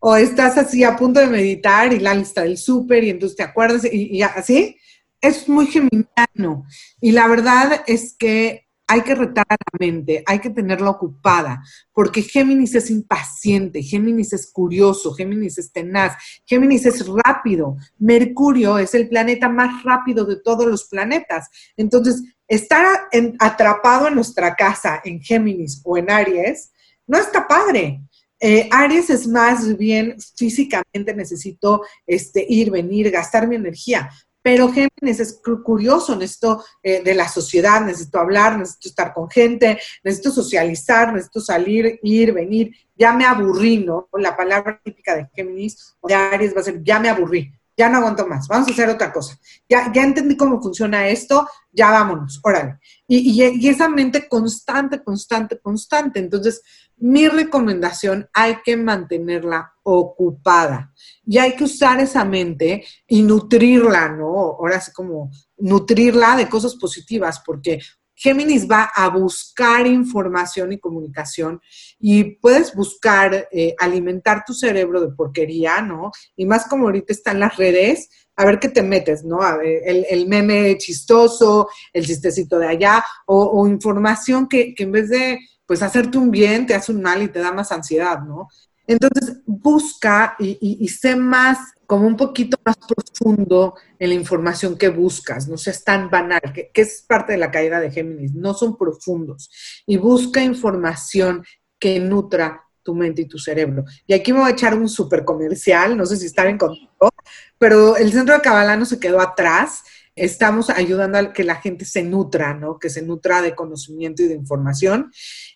O 0.00 0.14
estás 0.16 0.56
así 0.58 0.84
a 0.84 0.96
punto 0.96 1.20
de 1.20 1.26
meditar 1.26 1.92
y 1.92 1.98
la 1.98 2.14
lista 2.14 2.42
del 2.42 2.56
súper 2.56 3.02
y 3.02 3.10
entonces 3.10 3.36
te 3.36 3.42
acuerdas 3.42 3.84
y, 3.84 4.16
y 4.16 4.22
así 4.22 4.76
es 5.20 5.48
muy 5.48 5.66
geminiano 5.66 6.64
y 7.00 7.12
la 7.12 7.26
verdad 7.28 7.82
es 7.86 8.14
que 8.18 8.68
hay 8.90 9.02
que 9.02 9.14
retar 9.14 9.44
a 9.50 9.54
la 9.54 9.78
mente, 9.78 10.24
hay 10.26 10.38
que 10.38 10.48
tenerla 10.48 10.88
ocupada, 10.88 11.62
porque 11.92 12.22
Géminis 12.22 12.74
es 12.74 12.90
impaciente, 12.90 13.82
Géminis 13.82 14.32
es 14.32 14.50
curioso, 14.50 15.12
Géminis 15.12 15.58
es 15.58 15.70
tenaz, 15.70 16.14
Géminis 16.46 16.86
es 16.86 17.04
rápido, 17.06 17.76
Mercurio 17.98 18.78
es 18.78 18.94
el 18.94 19.06
planeta 19.10 19.50
más 19.50 19.84
rápido 19.84 20.24
de 20.24 20.40
todos 20.40 20.66
los 20.66 20.88
planetas. 20.88 21.48
Entonces, 21.76 22.22
estar 22.46 23.08
atrapado 23.38 24.08
en 24.08 24.14
nuestra 24.14 24.54
casa 24.54 25.02
en 25.04 25.20
Géminis 25.20 25.82
o 25.84 25.98
en 25.98 26.10
Aries 26.10 26.72
no 27.06 27.18
está 27.18 27.46
padre. 27.46 28.00
Eh, 28.40 28.68
Aries 28.70 29.10
es 29.10 29.26
más 29.26 29.76
bien 29.76 30.16
físicamente 30.36 31.12
necesito 31.14 31.82
este, 32.06 32.46
ir, 32.48 32.70
venir, 32.70 33.10
gastar 33.10 33.46
mi 33.46 33.56
energía. 33.56 34.08
Pero 34.48 34.72
Géminis 34.72 35.20
es 35.20 35.42
curioso, 35.62 36.16
necesito 36.16 36.64
eh, 36.82 37.02
de 37.02 37.14
la 37.14 37.28
sociedad, 37.28 37.84
necesito 37.84 38.18
hablar, 38.18 38.56
necesito 38.56 38.88
estar 38.88 39.12
con 39.12 39.28
gente, 39.28 39.78
necesito 40.02 40.30
socializar, 40.30 41.12
necesito 41.12 41.42
salir, 41.42 42.00
ir, 42.02 42.32
venir. 42.32 42.74
Ya 42.96 43.12
me 43.12 43.26
aburrí, 43.26 43.84
¿no? 43.84 44.08
La 44.14 44.34
palabra 44.34 44.80
típica 44.82 45.14
de 45.14 45.28
Géminis 45.34 45.94
o 46.00 46.08
de 46.08 46.14
Aries 46.14 46.56
va 46.56 46.62
a 46.62 46.64
ser 46.64 46.82
ya 46.82 46.98
me 46.98 47.10
aburrí, 47.10 47.52
ya 47.76 47.90
no 47.90 47.98
aguanto 47.98 48.26
más, 48.26 48.48
vamos 48.48 48.68
a 48.68 48.70
hacer 48.70 48.88
otra 48.88 49.12
cosa. 49.12 49.38
Ya, 49.68 49.92
ya 49.92 50.02
entendí 50.02 50.34
cómo 50.34 50.62
funciona 50.62 51.06
esto, 51.08 51.46
ya 51.70 51.90
vámonos, 51.90 52.40
órale. 52.42 52.78
Y, 53.06 53.68
esa 53.68 53.86
mente 53.90 54.30
constante, 54.30 55.04
constante, 55.04 55.58
constante. 55.60 56.20
Entonces, 56.20 56.62
mi 57.00 57.28
recomendación, 57.28 58.28
hay 58.32 58.56
que 58.64 58.76
mantenerla 58.76 59.72
ocupada 59.82 60.92
y 61.24 61.38
hay 61.38 61.54
que 61.54 61.64
usar 61.64 62.00
esa 62.00 62.24
mente 62.24 62.84
y 63.06 63.22
nutrirla, 63.22 64.08
¿no? 64.08 64.28
Ahora 64.28 64.80
sí 64.80 64.92
como 64.92 65.30
nutrirla 65.56 66.36
de 66.36 66.48
cosas 66.48 66.74
positivas, 66.76 67.40
porque 67.44 67.78
Géminis 68.18 68.68
va 68.68 68.90
a 68.94 69.08
buscar 69.10 69.86
información 69.86 70.72
y 70.72 70.80
comunicación 70.80 71.60
y 72.00 72.24
puedes 72.36 72.74
buscar 72.74 73.48
eh, 73.52 73.76
alimentar 73.78 74.42
tu 74.44 74.54
cerebro 74.54 75.00
de 75.00 75.14
porquería, 75.14 75.80
¿no? 75.82 76.10
Y 76.36 76.44
más 76.44 76.66
como 76.66 76.86
ahorita 76.86 77.12
están 77.12 77.38
las 77.38 77.56
redes, 77.56 78.08
a 78.34 78.44
ver 78.44 78.58
qué 78.58 78.68
te 78.68 78.82
metes, 78.82 79.24
¿no? 79.24 79.40
A 79.42 79.56
ver, 79.56 79.82
el, 79.84 80.26
meme 80.26 80.76
chistoso, 80.78 81.68
el 81.92 82.06
chistecito 82.06 82.58
de 82.58 82.66
allá, 82.66 83.04
o, 83.26 83.66
información 83.68 84.48
que, 84.48 84.74
en 84.76 84.92
vez 84.92 85.08
de 85.10 85.38
pues 85.68 85.82
hacerte 85.82 86.16
un 86.16 86.30
bien, 86.30 86.66
te 86.66 86.74
hace 86.74 86.90
un 86.92 87.02
mal 87.02 87.22
y 87.22 87.28
te 87.28 87.40
da 87.40 87.52
más 87.52 87.70
ansiedad, 87.72 88.22
¿no? 88.22 88.48
Entonces, 88.86 89.42
busca 89.44 90.34
y, 90.38 90.56
y, 90.80 90.88
sé 90.88 91.14
más, 91.14 91.58
como 91.84 92.06
un 92.06 92.16
poquito 92.16 92.56
más 92.64 92.74
profundo 92.78 93.74
en 93.98 94.08
la 94.08 94.14
información 94.14 94.78
que 94.78 94.88
buscas, 94.88 95.46
no 95.46 95.58
seas 95.58 95.84
tan 95.84 96.08
banal, 96.08 96.40
que, 96.54 96.70
es 96.72 97.04
parte 97.06 97.32
de 97.32 97.38
la 97.38 97.50
caída 97.50 97.80
de 97.80 97.90
Géminis, 97.90 98.32
no 98.34 98.54
son 98.54 98.78
profundos. 98.78 99.50
Y 99.84 99.98
busca 99.98 100.42
información 100.42 101.44
que 101.78 102.00
nutra 102.00 102.64
tu 102.82 102.94
mente 102.94 103.20
y 103.20 103.28
tu 103.28 103.38
cerebro. 103.38 103.84
Y 104.06 104.14
aquí 104.14 104.32
me 104.32 104.38
voy 104.38 104.48
a 104.48 104.54
echar 104.54 104.74
un 104.74 104.88
súper 104.88 105.22
comercial, 105.22 105.94
no 105.94 106.06
sé 106.06 106.16
si 106.16 106.24
está 106.24 106.44
bien 106.44 106.56
contigo, 106.56 107.10
pero 107.58 107.94
el 107.98 108.10
centro 108.10 108.34
de 108.34 108.40
Kabbalah 108.40 108.76
no 108.76 108.86
se 108.86 108.98
quedó 108.98 109.20
atrás. 109.20 109.82
Estamos 110.18 110.70
ayudando 110.70 111.18
a 111.18 111.32
que 111.32 111.44
la 111.44 111.56
gente 111.56 111.84
se 111.84 112.02
nutra, 112.02 112.54
¿no? 112.54 112.78
Que 112.78 112.90
se 112.90 113.02
nutra 113.02 113.42
de 113.42 113.54
conocimiento 113.54 114.22
y 114.22 114.28
de 114.28 114.34
información. 114.34 115.10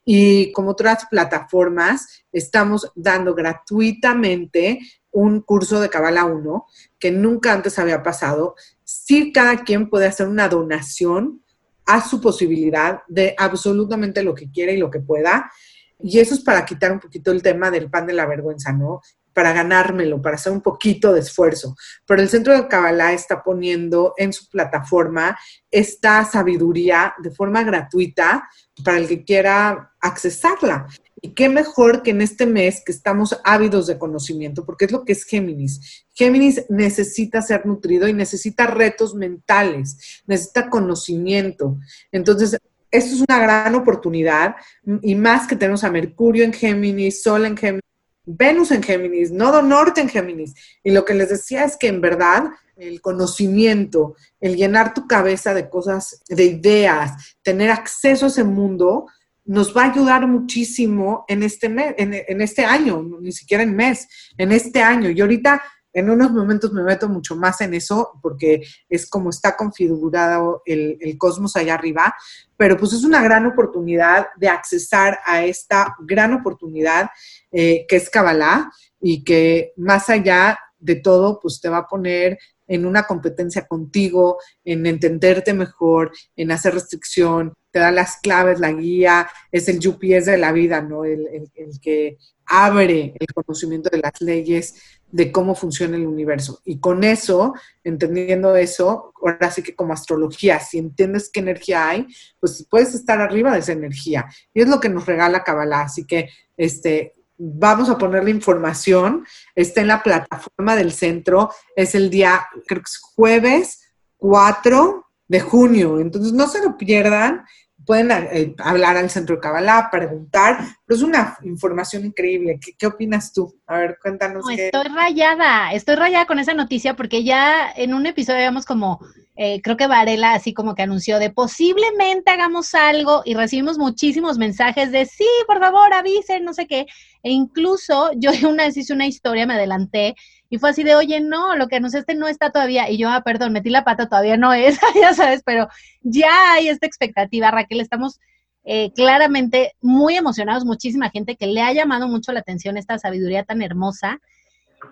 Y 0.04 0.52
como 0.52 0.70
otras 0.70 1.06
plataformas, 1.10 2.24
estamos 2.32 2.90
dando 2.94 3.34
gratuitamente 3.34 4.78
un 5.10 5.40
curso 5.40 5.80
de 5.80 5.90
Kabbalah 5.90 6.24
1 6.24 6.66
que 6.98 7.10
nunca 7.10 7.52
antes 7.52 7.78
había 7.78 8.02
pasado. 8.02 8.54
Si 8.84 9.32
cada 9.32 9.64
quien 9.64 9.90
puede 9.90 10.06
hacer 10.06 10.26
una 10.28 10.48
donación 10.48 11.42
a 11.86 12.06
su 12.06 12.20
posibilidad 12.20 13.02
de 13.08 13.34
absolutamente 13.36 14.22
lo 14.22 14.34
que 14.34 14.50
quiera 14.50 14.72
y 14.72 14.78
lo 14.78 14.90
que 14.90 15.00
pueda. 15.00 15.50
Y 15.98 16.18
eso 16.18 16.34
es 16.34 16.40
para 16.40 16.64
quitar 16.64 16.92
un 16.92 17.00
poquito 17.00 17.30
el 17.30 17.42
tema 17.42 17.70
del 17.70 17.90
pan 17.90 18.06
de 18.06 18.12
la 18.12 18.26
vergüenza, 18.26 18.72
¿no? 18.72 19.00
Para 19.32 19.52
ganármelo, 19.52 20.20
para 20.20 20.36
hacer 20.36 20.52
un 20.52 20.60
poquito 20.60 21.12
de 21.12 21.20
esfuerzo. 21.20 21.76
Pero 22.06 22.22
el 22.22 22.28
Centro 22.28 22.54
de 22.54 22.68
Kabbalah 22.68 23.12
está 23.12 23.42
poniendo 23.42 24.14
en 24.16 24.32
su 24.32 24.48
plataforma 24.48 25.38
esta 25.70 26.24
sabiduría 26.24 27.14
de 27.22 27.30
forma 27.30 27.62
gratuita 27.64 28.48
para 28.84 28.98
el 28.98 29.08
que 29.08 29.24
quiera 29.24 29.92
accesarla. 30.00 30.86
Y 31.24 31.34
qué 31.34 31.48
mejor 31.48 32.02
que 32.02 32.10
en 32.10 32.20
este 32.20 32.46
mes 32.46 32.82
que 32.84 32.90
estamos 32.90 33.38
ávidos 33.44 33.86
de 33.86 33.96
conocimiento, 33.96 34.66
porque 34.66 34.86
es 34.86 34.92
lo 34.92 35.04
que 35.04 35.12
es 35.12 35.24
Géminis. 35.24 36.04
Géminis 36.14 36.64
necesita 36.68 37.40
ser 37.42 37.64
nutrido 37.64 38.08
y 38.08 38.12
necesita 38.12 38.66
retos 38.66 39.14
mentales, 39.14 40.22
necesita 40.26 40.68
conocimiento. 40.68 41.78
Entonces, 42.10 42.58
esto 42.90 43.14
es 43.14 43.24
una 43.26 43.38
gran 43.38 43.74
oportunidad 43.76 44.56
y 45.00 45.14
más 45.14 45.46
que 45.46 45.56
tenemos 45.56 45.84
a 45.84 45.90
Mercurio 45.90 46.44
en 46.44 46.52
Géminis, 46.52 47.22
Sol 47.22 47.46
en 47.46 47.56
Géminis, 47.56 47.82
Venus 48.24 48.70
en 48.70 48.82
Géminis, 48.82 49.30
Nodo 49.32 49.62
Norte 49.62 50.00
en 50.00 50.08
Géminis. 50.08 50.54
Y 50.82 50.92
lo 50.92 51.04
que 51.04 51.14
les 51.14 51.28
decía 51.28 51.64
es 51.64 51.76
que 51.76 51.88
en 51.88 52.00
verdad 52.00 52.44
el 52.76 53.00
conocimiento, 53.00 54.16
el 54.40 54.56
llenar 54.56 54.94
tu 54.94 55.06
cabeza 55.06 55.54
de 55.54 55.68
cosas, 55.68 56.22
de 56.28 56.44
ideas, 56.44 57.36
tener 57.42 57.70
acceso 57.70 58.26
a 58.26 58.28
ese 58.28 58.44
mundo, 58.44 59.06
nos 59.44 59.76
va 59.76 59.82
a 59.84 59.92
ayudar 59.92 60.26
muchísimo 60.26 61.24
en 61.28 61.42
este, 61.42 61.68
mes, 61.68 61.94
en, 61.98 62.14
en 62.14 62.40
este 62.40 62.64
año, 62.64 63.02
ni 63.20 63.32
siquiera 63.32 63.62
en 63.62 63.74
mes, 63.74 64.08
en 64.38 64.52
este 64.52 64.82
año. 64.82 65.10
Y 65.10 65.20
ahorita 65.20 65.62
en 65.92 66.10
unos 66.10 66.30
momentos 66.32 66.72
me 66.72 66.82
meto 66.82 67.08
mucho 67.08 67.36
más 67.36 67.60
en 67.60 67.74
eso 67.74 68.18
porque 68.22 68.62
es 68.88 69.08
como 69.08 69.30
está 69.30 69.56
configurado 69.56 70.62
el, 70.64 70.98
cosmos 71.18 71.56
allá 71.56 71.74
arriba, 71.74 72.14
pero 72.56 72.76
pues 72.76 72.92
es 72.92 73.04
una 73.04 73.22
gran 73.22 73.46
oportunidad 73.46 74.28
de 74.36 74.48
accesar 74.48 75.18
a 75.26 75.44
esta 75.44 75.94
gran 76.00 76.32
oportunidad 76.32 77.10
eh, 77.50 77.86
que 77.88 77.96
es 77.96 78.08
Kabbalah 78.08 78.70
y 79.00 79.24
que 79.24 79.72
más 79.76 80.08
allá 80.08 80.58
de 80.78 80.96
todo, 80.96 81.38
pues 81.40 81.60
te 81.60 81.68
va 81.68 81.78
a 81.78 81.86
poner 81.86 82.38
en 82.66 82.86
una 82.86 83.04
competencia 83.06 83.66
contigo, 83.66 84.38
en 84.64 84.86
entenderte 84.86 85.52
mejor, 85.54 86.10
en 86.36 86.50
hacer 86.50 86.74
restricción, 86.74 87.52
te 87.70 87.78
da 87.78 87.90
las 87.90 88.16
claves, 88.16 88.58
la 88.58 88.72
guía, 88.72 89.28
es 89.50 89.68
el 89.68 89.78
GPS 89.78 90.30
de 90.30 90.38
la 90.38 90.52
vida, 90.52 90.80
¿no? 90.80 91.04
El 91.04 91.50
que 91.80 92.18
abre 92.46 93.14
el 93.18 93.26
conocimiento 93.34 93.90
de 93.90 93.98
las 93.98 94.20
leyes 94.20 94.74
de 95.12 95.30
cómo 95.30 95.54
funciona 95.54 95.96
el 95.96 96.06
universo. 96.06 96.60
Y 96.64 96.80
con 96.80 97.04
eso, 97.04 97.54
entendiendo 97.84 98.56
eso, 98.56 99.12
ahora 99.22 99.50
sí 99.50 99.62
que 99.62 99.76
como 99.76 99.92
astrología, 99.92 100.58
si 100.58 100.78
entiendes 100.78 101.30
qué 101.30 101.40
energía 101.40 101.90
hay, 101.90 102.06
pues 102.40 102.66
puedes 102.68 102.94
estar 102.94 103.20
arriba 103.20 103.52
de 103.52 103.58
esa 103.58 103.72
energía. 103.72 104.26
Y 104.54 104.62
es 104.62 104.68
lo 104.68 104.80
que 104.80 104.88
nos 104.88 105.04
regala 105.04 105.44
Kabbalah. 105.44 105.82
Así 105.82 106.06
que 106.06 106.30
este, 106.56 107.12
vamos 107.36 107.90
a 107.90 107.98
poner 107.98 108.24
la 108.24 108.30
información. 108.30 109.26
Está 109.54 109.82
en 109.82 109.88
la 109.88 110.02
plataforma 110.02 110.76
del 110.76 110.92
centro. 110.92 111.50
Es 111.76 111.94
el 111.94 112.08
día, 112.08 112.46
creo 112.66 112.80
que 112.80 112.88
es 112.88 112.98
jueves 112.98 113.80
4 114.16 115.06
de 115.28 115.40
junio. 115.40 116.00
Entonces, 116.00 116.32
no 116.32 116.48
se 116.48 116.62
lo 116.64 116.78
pierdan 116.78 117.44
pueden 117.86 118.10
eh, 118.10 118.54
hablar 118.58 118.96
al 118.96 119.10
centro 119.10 119.36
de 119.36 119.40
Kabbalah, 119.40 119.88
preguntar, 119.90 120.58
pero 120.86 120.96
es 120.96 121.02
una 121.02 121.36
información 121.42 122.04
increíble. 122.04 122.58
¿Qué, 122.78 122.86
opinas 122.86 123.32
tú? 123.32 123.54
A 123.66 123.78
ver, 123.78 123.98
cuéntanos. 124.00 124.44
Estoy 124.48 124.88
rayada, 124.88 125.72
estoy 125.72 125.96
rayada 125.96 126.26
con 126.26 126.38
esa 126.38 126.54
noticia 126.54 126.94
porque 126.94 127.24
ya 127.24 127.70
en 127.74 127.94
un 127.94 128.06
episodio 128.06 128.38
habíamos 128.38 128.66
como, 128.66 129.00
eh, 129.36 129.60
creo 129.62 129.76
que 129.76 129.86
Varela 129.86 130.34
así 130.34 130.52
como 130.54 130.74
que 130.74 130.82
anunció 130.82 131.18
de 131.18 131.30
posiblemente 131.30 132.30
hagamos 132.30 132.74
algo 132.74 133.22
y 133.24 133.34
recibimos 133.34 133.78
muchísimos 133.78 134.38
mensajes 134.38 134.92
de 134.92 135.06
sí, 135.06 135.28
por 135.46 135.58
favor, 135.58 135.92
avisen, 135.92 136.44
no 136.44 136.54
sé 136.54 136.66
qué. 136.66 136.86
E 137.22 137.30
incluso 137.30 138.10
yo 138.16 138.30
una 138.48 138.64
vez 138.64 138.76
hice 138.76 138.92
una 138.92 139.06
historia, 139.06 139.46
me 139.46 139.54
adelanté 139.54 140.14
y 140.52 140.58
fue 140.58 140.68
así 140.68 140.82
de, 140.82 140.94
oye, 140.94 141.18
no, 141.18 141.56
lo 141.56 141.66
que 141.66 141.76
este 141.76 142.14
no 142.14 142.28
está 142.28 142.50
todavía. 142.50 142.90
Y 142.90 142.98
yo, 142.98 143.08
ah, 143.08 143.22
perdón, 143.24 143.54
metí 143.54 143.70
la 143.70 143.84
pata, 143.84 144.06
todavía 144.06 144.36
no 144.36 144.52
es, 144.52 144.78
ya 145.00 145.14
sabes, 145.14 145.42
pero 145.46 145.66
ya 146.02 146.52
hay 146.52 146.68
esta 146.68 146.86
expectativa, 146.86 147.50
Raquel. 147.50 147.80
Estamos 147.80 148.20
eh, 148.62 148.92
claramente 148.92 149.72
muy 149.80 150.14
emocionados, 150.14 150.66
muchísima 150.66 151.08
gente 151.08 151.36
que 151.36 151.46
le 151.46 151.62
ha 151.62 151.72
llamado 151.72 152.06
mucho 152.06 152.32
la 152.32 152.40
atención 152.40 152.76
esta 152.76 152.98
sabiduría 152.98 153.44
tan 153.44 153.62
hermosa. 153.62 154.20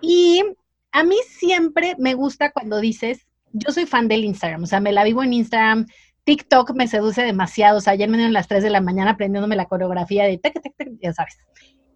Y 0.01 0.43
a 0.91 1.03
mí 1.03 1.17
siempre 1.29 1.95
me 1.99 2.15
gusta 2.15 2.51
cuando 2.51 2.81
dices, 2.81 3.27
yo 3.53 3.71
soy 3.71 3.85
fan 3.85 4.07
del 4.07 4.23
Instagram, 4.23 4.63
o 4.63 4.65
sea, 4.65 4.79
me 4.79 4.91
la 4.91 5.03
vivo 5.03 5.21
en 5.21 5.33
Instagram. 5.33 5.85
TikTok 6.23 6.73
me 6.73 6.87
seduce 6.87 7.21
demasiado. 7.21 7.77
O 7.77 7.81
sea, 7.81 7.93
ayer 7.93 8.09
me 8.09 8.17
dieron 8.17 8.33
las 8.33 8.47
3 8.47 8.63
de 8.63 8.71
la 8.71 8.81
mañana 8.81 9.11
aprendiéndome 9.11 9.55
la 9.55 9.65
coreografía 9.65 10.23
de 10.23 10.39
tac, 10.39 10.53
tac, 10.53 10.73
tac, 10.75 10.89
ya 10.99 11.13
sabes. 11.13 11.37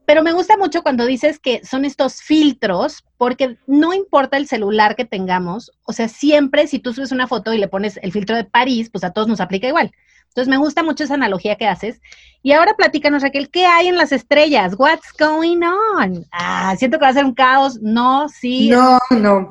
Pero 0.06 0.24
me 0.24 0.34
gusta 0.34 0.58
mucho 0.58 0.84
cuando 0.84 1.06
dices 1.06 1.40
que 1.40 1.64
son 1.66 1.86
estos 1.86 2.22
filtros, 2.22 3.04
porque 3.18 3.58
no 3.68 3.94
importa 3.94 4.38
el 4.38 4.48
celular 4.48 4.96
que 4.96 5.06
tengamos, 5.06 5.72
o 5.84 5.94
sea, 5.94 6.08
siempre 6.08 6.68
si 6.68 6.80
tú 6.80 6.94
subes 6.94 7.12
una 7.12 7.28
foto 7.28 7.54
y 7.54 7.58
le 7.58 7.68
pones 7.68 7.98
el 8.02 8.12
filtro 8.12 8.36
de 8.36 8.44
París, 8.44 8.90
pues 8.92 9.04
a 9.04 9.12
todos 9.12 9.28
nos 9.28 9.42
aplica 9.42 9.68
igual. 9.68 9.92
Entonces 10.36 10.50
me 10.50 10.58
gusta 10.58 10.84
mucho 10.84 11.06
esa 11.06 11.14
analogía 11.14 11.56
que 11.56 11.66
haces. 11.66 12.02
Y 12.44 12.52
ahora 12.52 12.74
platícanos, 12.76 13.24
Raquel, 13.24 13.50
¿qué 13.50 13.66
hay 13.66 13.88
en 13.88 13.96
las 13.96 14.12
estrellas? 14.12 14.76
What's 14.78 15.14
going 15.18 15.62
on? 15.62 16.26
Ah, 16.32 16.76
siento 16.78 17.00
que 17.00 17.06
va 17.06 17.10
a 17.10 17.14
ser 17.14 17.24
un 17.24 17.34
caos. 17.34 17.80
No, 17.82 18.28
sí. 18.28 18.70
No, 18.70 19.00
no. 19.12 19.50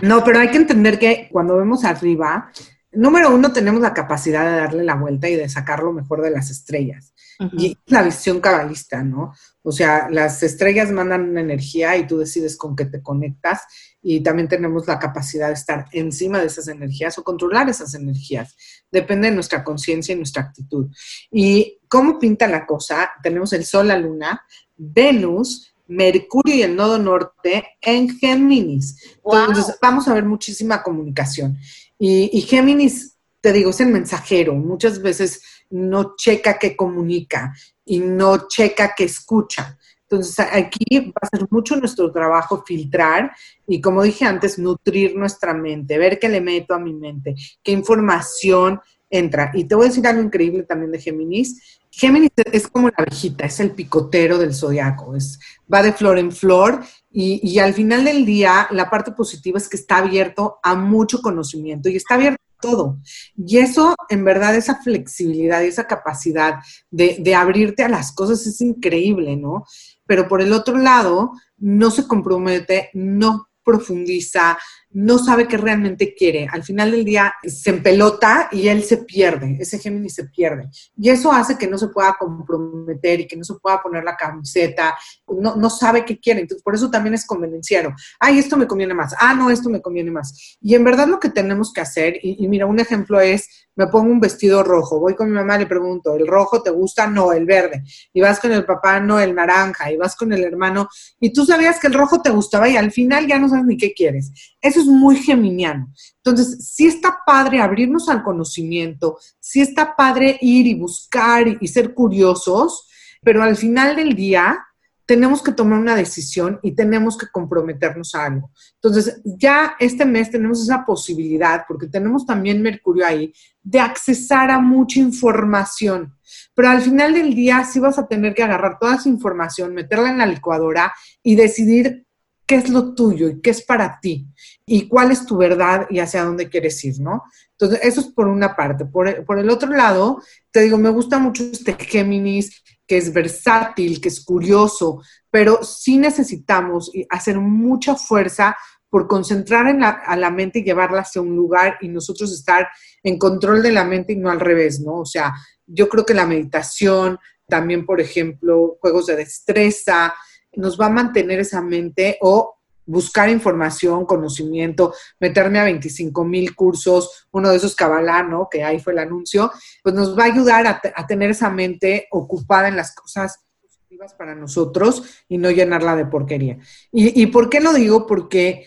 No, 0.00 0.24
pero 0.24 0.38
hay 0.38 0.48
que 0.48 0.56
entender 0.56 0.98
que 0.98 1.28
cuando 1.30 1.56
vemos 1.56 1.84
arriba, 1.84 2.50
número 2.92 3.34
uno, 3.34 3.52
tenemos 3.52 3.82
la 3.82 3.92
capacidad 3.92 4.50
de 4.50 4.56
darle 4.60 4.84
la 4.84 4.94
vuelta 4.94 5.28
y 5.28 5.36
de 5.36 5.48
sacar 5.48 5.82
lo 5.82 5.92
mejor 5.92 6.22
de 6.22 6.30
las 6.30 6.50
estrellas. 6.50 7.12
Y 7.56 7.76
la 7.86 8.02
visión 8.02 8.38
cabalista, 8.40 9.02
¿no? 9.02 9.32
O 9.62 9.72
sea, 9.72 10.08
las 10.10 10.42
estrellas 10.42 10.90
mandan 10.90 11.30
una 11.30 11.40
energía 11.40 11.96
y 11.96 12.06
tú 12.06 12.18
decides 12.18 12.56
con 12.56 12.76
qué 12.76 12.84
te 12.84 13.02
conectas 13.02 13.62
y 14.02 14.20
también 14.20 14.48
tenemos 14.48 14.86
la 14.86 14.98
capacidad 14.98 15.48
de 15.48 15.54
estar 15.54 15.86
encima 15.92 16.38
de 16.38 16.46
esas 16.46 16.68
energías 16.68 17.16
o 17.18 17.24
controlar 17.24 17.68
esas 17.68 17.94
energías. 17.94 18.56
Depende 18.90 19.28
de 19.28 19.34
nuestra 19.34 19.64
conciencia 19.64 20.14
y 20.14 20.16
nuestra 20.16 20.42
actitud. 20.42 20.88
¿Y 21.30 21.78
cómo 21.88 22.18
pinta 22.18 22.46
la 22.46 22.66
cosa? 22.66 23.10
Tenemos 23.22 23.52
el 23.54 23.64
Sol, 23.64 23.88
la 23.88 23.98
Luna, 23.98 24.42
Venus, 24.76 25.74
Mercurio 25.88 26.54
y 26.54 26.62
el 26.62 26.76
nodo 26.76 26.98
norte 26.98 27.64
en 27.80 28.18
Géminis. 28.18 29.18
Entonces, 29.24 29.76
vamos 29.80 30.06
a 30.08 30.14
ver 30.14 30.24
muchísima 30.24 30.82
comunicación. 30.82 31.58
Y, 31.98 32.30
y 32.32 32.42
Géminis, 32.42 33.16
te 33.40 33.52
digo, 33.52 33.70
es 33.70 33.80
el 33.80 33.88
mensajero. 33.88 34.54
Muchas 34.54 35.02
veces 35.02 35.42
no 35.70 36.14
checa 36.16 36.58
que 36.58 36.76
comunica 36.76 37.54
y 37.84 38.00
no 38.00 38.48
checa 38.48 38.94
que 38.96 39.04
escucha. 39.04 39.78
Entonces, 40.02 40.44
aquí 40.52 40.84
va 41.06 41.20
a 41.22 41.36
ser 41.36 41.46
mucho 41.50 41.76
nuestro 41.76 42.10
trabajo 42.10 42.64
filtrar 42.66 43.30
y, 43.66 43.80
como 43.80 44.02
dije 44.02 44.24
antes, 44.24 44.58
nutrir 44.58 45.16
nuestra 45.16 45.54
mente, 45.54 45.98
ver 45.98 46.18
qué 46.18 46.28
le 46.28 46.40
meto 46.40 46.74
a 46.74 46.80
mi 46.80 46.92
mente, 46.92 47.36
qué 47.62 47.70
información 47.70 48.80
entra. 49.08 49.52
Y 49.54 49.64
te 49.64 49.76
voy 49.76 49.86
a 49.86 49.88
decir 49.88 50.06
algo 50.06 50.22
increíble 50.22 50.64
también 50.64 50.90
de 50.90 51.00
Géminis. 51.00 51.78
Géminis 51.92 52.30
es 52.52 52.66
como 52.66 52.88
la 52.88 52.94
abejita, 52.98 53.46
es 53.46 53.60
el 53.60 53.70
picotero 53.72 54.38
del 54.38 54.54
zodiaco, 54.54 55.14
es, 55.14 55.38
va 55.72 55.82
de 55.82 55.92
flor 55.92 56.18
en 56.18 56.32
flor 56.32 56.80
y, 57.10 57.40
y 57.48 57.58
al 57.58 57.74
final 57.74 58.04
del 58.04 58.24
día 58.24 58.68
la 58.70 58.88
parte 58.88 59.12
positiva 59.12 59.58
es 59.58 59.68
que 59.68 59.76
está 59.76 59.98
abierto 59.98 60.58
a 60.62 60.74
mucho 60.74 61.20
conocimiento 61.20 61.88
y 61.88 61.96
está 61.96 62.14
abierto 62.14 62.40
todo. 62.60 62.98
Y 63.36 63.58
eso, 63.58 63.94
en 64.08 64.24
verdad, 64.24 64.54
esa 64.54 64.80
flexibilidad 64.82 65.62
y 65.62 65.66
esa 65.66 65.86
capacidad 65.86 66.60
de, 66.90 67.34
abrirte 67.34 67.82
a 67.82 67.88
las 67.88 68.12
cosas 68.12 68.46
es 68.46 68.60
increíble, 68.60 69.36
¿no? 69.36 69.64
Pero 70.06 70.28
por 70.28 70.42
el 70.42 70.52
otro 70.52 70.76
lado, 70.76 71.32
no 71.58 71.90
se 71.90 72.06
compromete, 72.06 72.90
no 72.94 73.48
profundiza, 73.64 74.58
no 74.92 75.18
sabe 75.18 75.46
qué 75.46 75.56
realmente 75.56 76.14
quiere. 76.14 76.48
Al 76.50 76.62
final 76.64 76.90
del 76.90 77.04
día 77.04 77.32
se 77.44 77.70
empelota 77.70 78.48
y 78.50 78.68
él 78.68 78.82
se 78.82 78.98
pierde, 78.98 79.56
ese 79.60 79.78
Géminis 79.78 80.14
se 80.14 80.24
pierde. 80.24 80.68
Y 80.96 81.10
eso 81.10 81.32
hace 81.32 81.56
que 81.56 81.68
no 81.68 81.78
se 81.78 81.88
pueda 81.88 82.16
comprometer 82.18 83.20
y 83.20 83.26
que 83.26 83.36
no 83.36 83.44
se 83.44 83.54
pueda 83.54 83.80
poner 83.80 84.02
la 84.04 84.16
camiseta, 84.16 84.96
no, 85.28 85.56
no 85.56 85.70
sabe 85.70 86.04
qué 86.04 86.18
quiere. 86.18 86.40
Entonces, 86.40 86.62
por 86.62 86.74
eso 86.74 86.90
también 86.90 87.14
es 87.14 87.26
convenenciero. 87.26 87.94
Ay, 88.18 88.38
esto 88.38 88.56
me 88.56 88.66
conviene 88.66 88.94
más. 88.94 89.14
Ah, 89.18 89.34
no, 89.34 89.50
esto 89.50 89.70
me 89.70 89.80
conviene 89.80 90.10
más. 90.10 90.58
Y 90.60 90.74
en 90.74 90.84
verdad 90.84 91.06
lo 91.06 91.20
que 91.20 91.30
tenemos 91.30 91.72
que 91.72 91.80
hacer, 91.80 92.16
y, 92.22 92.44
y 92.44 92.48
mira, 92.48 92.66
un 92.66 92.80
ejemplo 92.80 93.20
es, 93.20 93.48
me 93.76 93.86
pongo 93.86 94.10
un 94.12 94.20
vestido 94.20 94.62
rojo, 94.62 94.98
voy 94.98 95.14
con 95.14 95.28
mi 95.30 95.34
mamá, 95.34 95.56
le 95.56 95.66
pregunto, 95.66 96.16
¿el 96.16 96.26
rojo 96.26 96.62
te 96.62 96.70
gusta? 96.70 97.06
No, 97.06 97.32
el 97.32 97.46
verde. 97.46 97.82
Y 98.12 98.20
vas 98.20 98.40
con 98.40 98.52
el 98.52 98.64
papá, 98.64 99.00
no, 99.00 99.20
el 99.20 99.34
naranja. 99.34 99.90
Y 99.90 99.96
vas 99.96 100.16
con 100.16 100.32
el 100.32 100.42
hermano, 100.44 100.88
y 101.18 101.32
tú 101.32 101.46
sabías 101.46 101.78
que 101.78 101.86
el 101.86 101.94
rojo 101.94 102.20
te 102.20 102.30
gustaba 102.30 102.68
y 102.68 102.76
al 102.76 102.90
final 102.90 103.26
ya 103.26 103.38
no 103.38 103.48
sabes 103.48 103.64
ni 103.64 103.76
qué 103.76 103.92
quieres. 103.92 104.32
Eso 104.60 104.79
es 104.80 104.86
muy 104.86 105.16
geminiano. 105.16 105.92
Entonces, 106.16 106.72
sí 106.72 106.86
está 106.86 107.20
padre 107.24 107.60
abrirnos 107.60 108.08
al 108.08 108.22
conocimiento, 108.22 109.18
sí 109.38 109.60
está 109.60 109.96
padre 109.96 110.38
ir 110.40 110.66
y 110.66 110.74
buscar 110.74 111.46
y, 111.60 111.68
ser 111.68 111.94
curiosos, 111.94 112.88
pero 113.22 113.42
al 113.42 113.56
final 113.56 113.96
del 113.96 114.14
día 114.14 114.58
tenemos 115.06 115.42
que 115.42 115.50
tomar 115.50 115.80
una 115.80 115.96
decisión 115.96 116.60
y 116.62 116.72
tenemos 116.72 117.18
que 117.18 117.26
comprometernos 117.26 118.14
a 118.14 118.26
algo. 118.26 118.52
Entonces, 118.74 119.20
ya 119.24 119.74
este 119.80 120.04
mes 120.04 120.30
tenemos 120.30 120.62
esa 120.62 120.86
posibilidad, 120.86 121.64
porque 121.66 121.88
tenemos 121.88 122.24
también 122.24 122.62
Mercurio 122.62 123.04
ahí, 123.04 123.32
de 123.60 123.80
accesar 123.80 124.52
a 124.52 124.60
mucha 124.60 125.00
información. 125.00 126.14
Pero 126.54 126.68
al 126.68 126.80
final 126.80 127.12
del 127.14 127.34
día 127.34 127.64
sí 127.64 127.80
vas 127.80 127.98
a 127.98 128.06
tener 128.06 128.34
que 128.34 128.44
agarrar 128.44 128.78
toda 128.78 128.94
esa 128.94 129.08
información, 129.08 129.74
meterla 129.74 130.10
en 130.10 130.18
la 130.18 130.26
licuadora 130.26 130.92
y 131.24 131.34
decidir 131.34 132.06
qué 132.50 132.56
es 132.56 132.68
lo 132.68 132.96
tuyo 132.96 133.28
y 133.28 133.40
qué 133.40 133.50
es 133.50 133.62
para 133.62 134.00
ti 134.02 134.26
y 134.66 134.88
cuál 134.88 135.12
es 135.12 135.24
tu 135.24 135.36
verdad 135.36 135.86
y 135.88 136.00
hacia 136.00 136.24
dónde 136.24 136.48
quieres 136.48 136.84
ir, 136.84 136.98
¿no? 136.98 137.22
Entonces, 137.52 137.78
eso 137.84 138.00
es 138.00 138.08
por 138.08 138.26
una 138.26 138.56
parte. 138.56 138.86
Por, 138.86 139.38
el 139.38 139.50
otro 139.50 139.70
lado, 139.70 140.20
te 140.50 140.62
digo, 140.62 140.76
me 140.76 140.90
gusta 140.90 141.20
mucho 141.20 141.44
este 141.44 141.74
Géminis, 141.74 142.60
que 142.88 142.96
es 142.96 143.12
versátil, 143.12 144.00
que 144.00 144.08
es 144.08 144.24
curioso, 144.24 145.00
pero 145.30 145.62
sí 145.62 145.96
necesitamos 145.96 146.90
hacer 147.08 147.38
mucha 147.38 147.94
fuerza 147.94 148.56
por 148.88 149.06
concentrar 149.06 149.68
en 149.68 149.78
la, 149.78 149.90
a 149.90 150.16
la 150.16 150.32
mente 150.32 150.58
y 150.58 150.64
llevarla 150.64 151.02
hacia 151.02 151.22
un 151.22 151.36
lugar 151.36 151.78
y 151.80 151.86
nosotros 151.86 152.32
estar 152.32 152.66
en 153.04 153.16
control 153.16 153.62
de 153.62 153.70
la 153.70 153.84
mente 153.84 154.14
y 154.14 154.16
no 154.16 154.28
al 154.28 154.40
revés, 154.40 154.80
¿no? 154.80 155.02
O 155.02 155.06
sea, 155.06 155.32
yo 155.66 155.88
creo 155.88 156.04
que 156.04 156.14
la 156.14 156.26
meditación, 156.26 157.16
también, 157.46 157.86
por 157.86 158.00
ejemplo, 158.00 158.76
juegos 158.80 159.06
de 159.06 159.14
destreza, 159.14 160.14
nos 160.54 160.80
va 160.80 160.86
a 160.86 160.90
mantener 160.90 161.40
esa 161.40 161.60
mente 161.60 162.18
o 162.20 162.56
buscar 162.90 163.28
información, 163.28 164.04
conocimiento, 164.04 164.92
meterme 165.20 165.60
a 165.60 165.64
25 165.64 166.24
mil 166.24 166.54
cursos, 166.56 167.28
uno 167.30 167.50
de 167.50 167.56
esos 167.56 167.76
Kabbalah, 167.76 168.24
¿no? 168.24 168.48
Que 168.50 168.64
ahí 168.64 168.80
fue 168.80 168.92
el 168.92 168.98
anuncio, 168.98 169.52
pues 169.82 169.94
nos 169.94 170.18
va 170.18 170.24
a 170.24 170.32
ayudar 170.32 170.66
a, 170.66 171.06
tener 171.06 171.30
esa 171.30 171.50
mente 171.50 172.08
ocupada 172.10 172.68
en 172.68 172.76
las 172.76 172.94
cosas 172.94 173.44
positivas 173.62 174.14
para 174.14 174.34
nosotros 174.34 175.04
y 175.28 175.38
no 175.38 175.50
llenarla 175.50 175.94
de 175.94 176.06
porquería. 176.06 176.58
¿Y, 176.90 177.22
y 177.22 177.26
por 177.26 177.48
qué 177.48 177.60
lo 177.60 177.72
digo? 177.72 178.06
Porque 178.06 178.66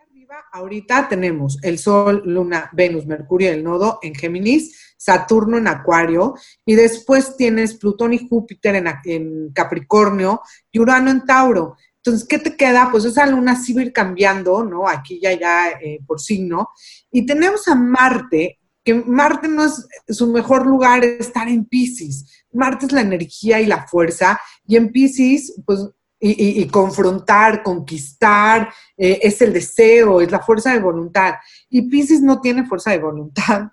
arriba 0.00 0.36
ahorita 0.52 1.08
tenemos 1.08 1.58
el 1.62 1.78
Sol, 1.78 2.22
Luna, 2.24 2.70
Venus, 2.72 3.06
Mercurio, 3.06 3.50
el 3.50 3.64
nodo 3.64 3.98
en 4.02 4.14
Géminis, 4.14 4.83
Saturno 4.96 5.58
en 5.58 5.68
Acuario, 5.68 6.34
y 6.64 6.74
después 6.74 7.36
tienes 7.36 7.74
Plutón 7.74 8.12
y 8.12 8.28
Júpiter 8.28 8.76
en, 8.76 9.52
Capricornio 9.52 10.40
y 10.72 10.78
Urano 10.78 11.10
en 11.10 11.24
Tauro. 11.24 11.76
Entonces, 11.96 12.26
¿qué 12.28 12.38
te 12.38 12.56
queda? 12.56 12.88
Pues 12.90 13.04
esa 13.04 13.26
luna 13.26 13.56
sí 13.56 13.72
va 13.72 13.80
a 13.80 13.84
ir 13.84 13.92
cambiando, 13.92 14.64
¿no? 14.64 14.88
Aquí 14.88 15.18
ya, 15.22 15.32
ya 15.32 15.70
eh, 15.70 16.00
por 16.06 16.20
signo. 16.20 16.68
Y 17.10 17.24
tenemos 17.24 17.66
a 17.68 17.74
Marte, 17.74 18.58
que 18.84 18.94
Marte 18.94 19.48
no 19.48 19.64
es 19.64 19.86
su 20.08 20.30
mejor 20.30 20.66
lugar 20.66 21.02
estar 21.04 21.48
en 21.48 21.64
Pisces. 21.64 22.44
Marte 22.52 22.86
es 22.86 22.92
la 22.92 23.00
energía 23.00 23.60
y 23.60 23.66
la 23.66 23.86
fuerza, 23.86 24.38
y 24.66 24.76
en 24.76 24.92
Pisces, 24.92 25.54
pues, 25.64 25.80
y, 26.26 26.66
confrontar, 26.68 27.62
conquistar, 27.62 28.72
eh, 28.96 29.18
es 29.22 29.42
el 29.42 29.52
deseo, 29.52 30.20
es 30.20 30.30
la 30.30 30.40
fuerza 30.40 30.72
de 30.72 30.80
voluntad. 30.80 31.34
Y 31.68 31.82
Pisces 31.82 32.22
no 32.22 32.40
tiene 32.40 32.66
fuerza 32.66 32.92
de 32.92 32.98
voluntad, 32.98 33.68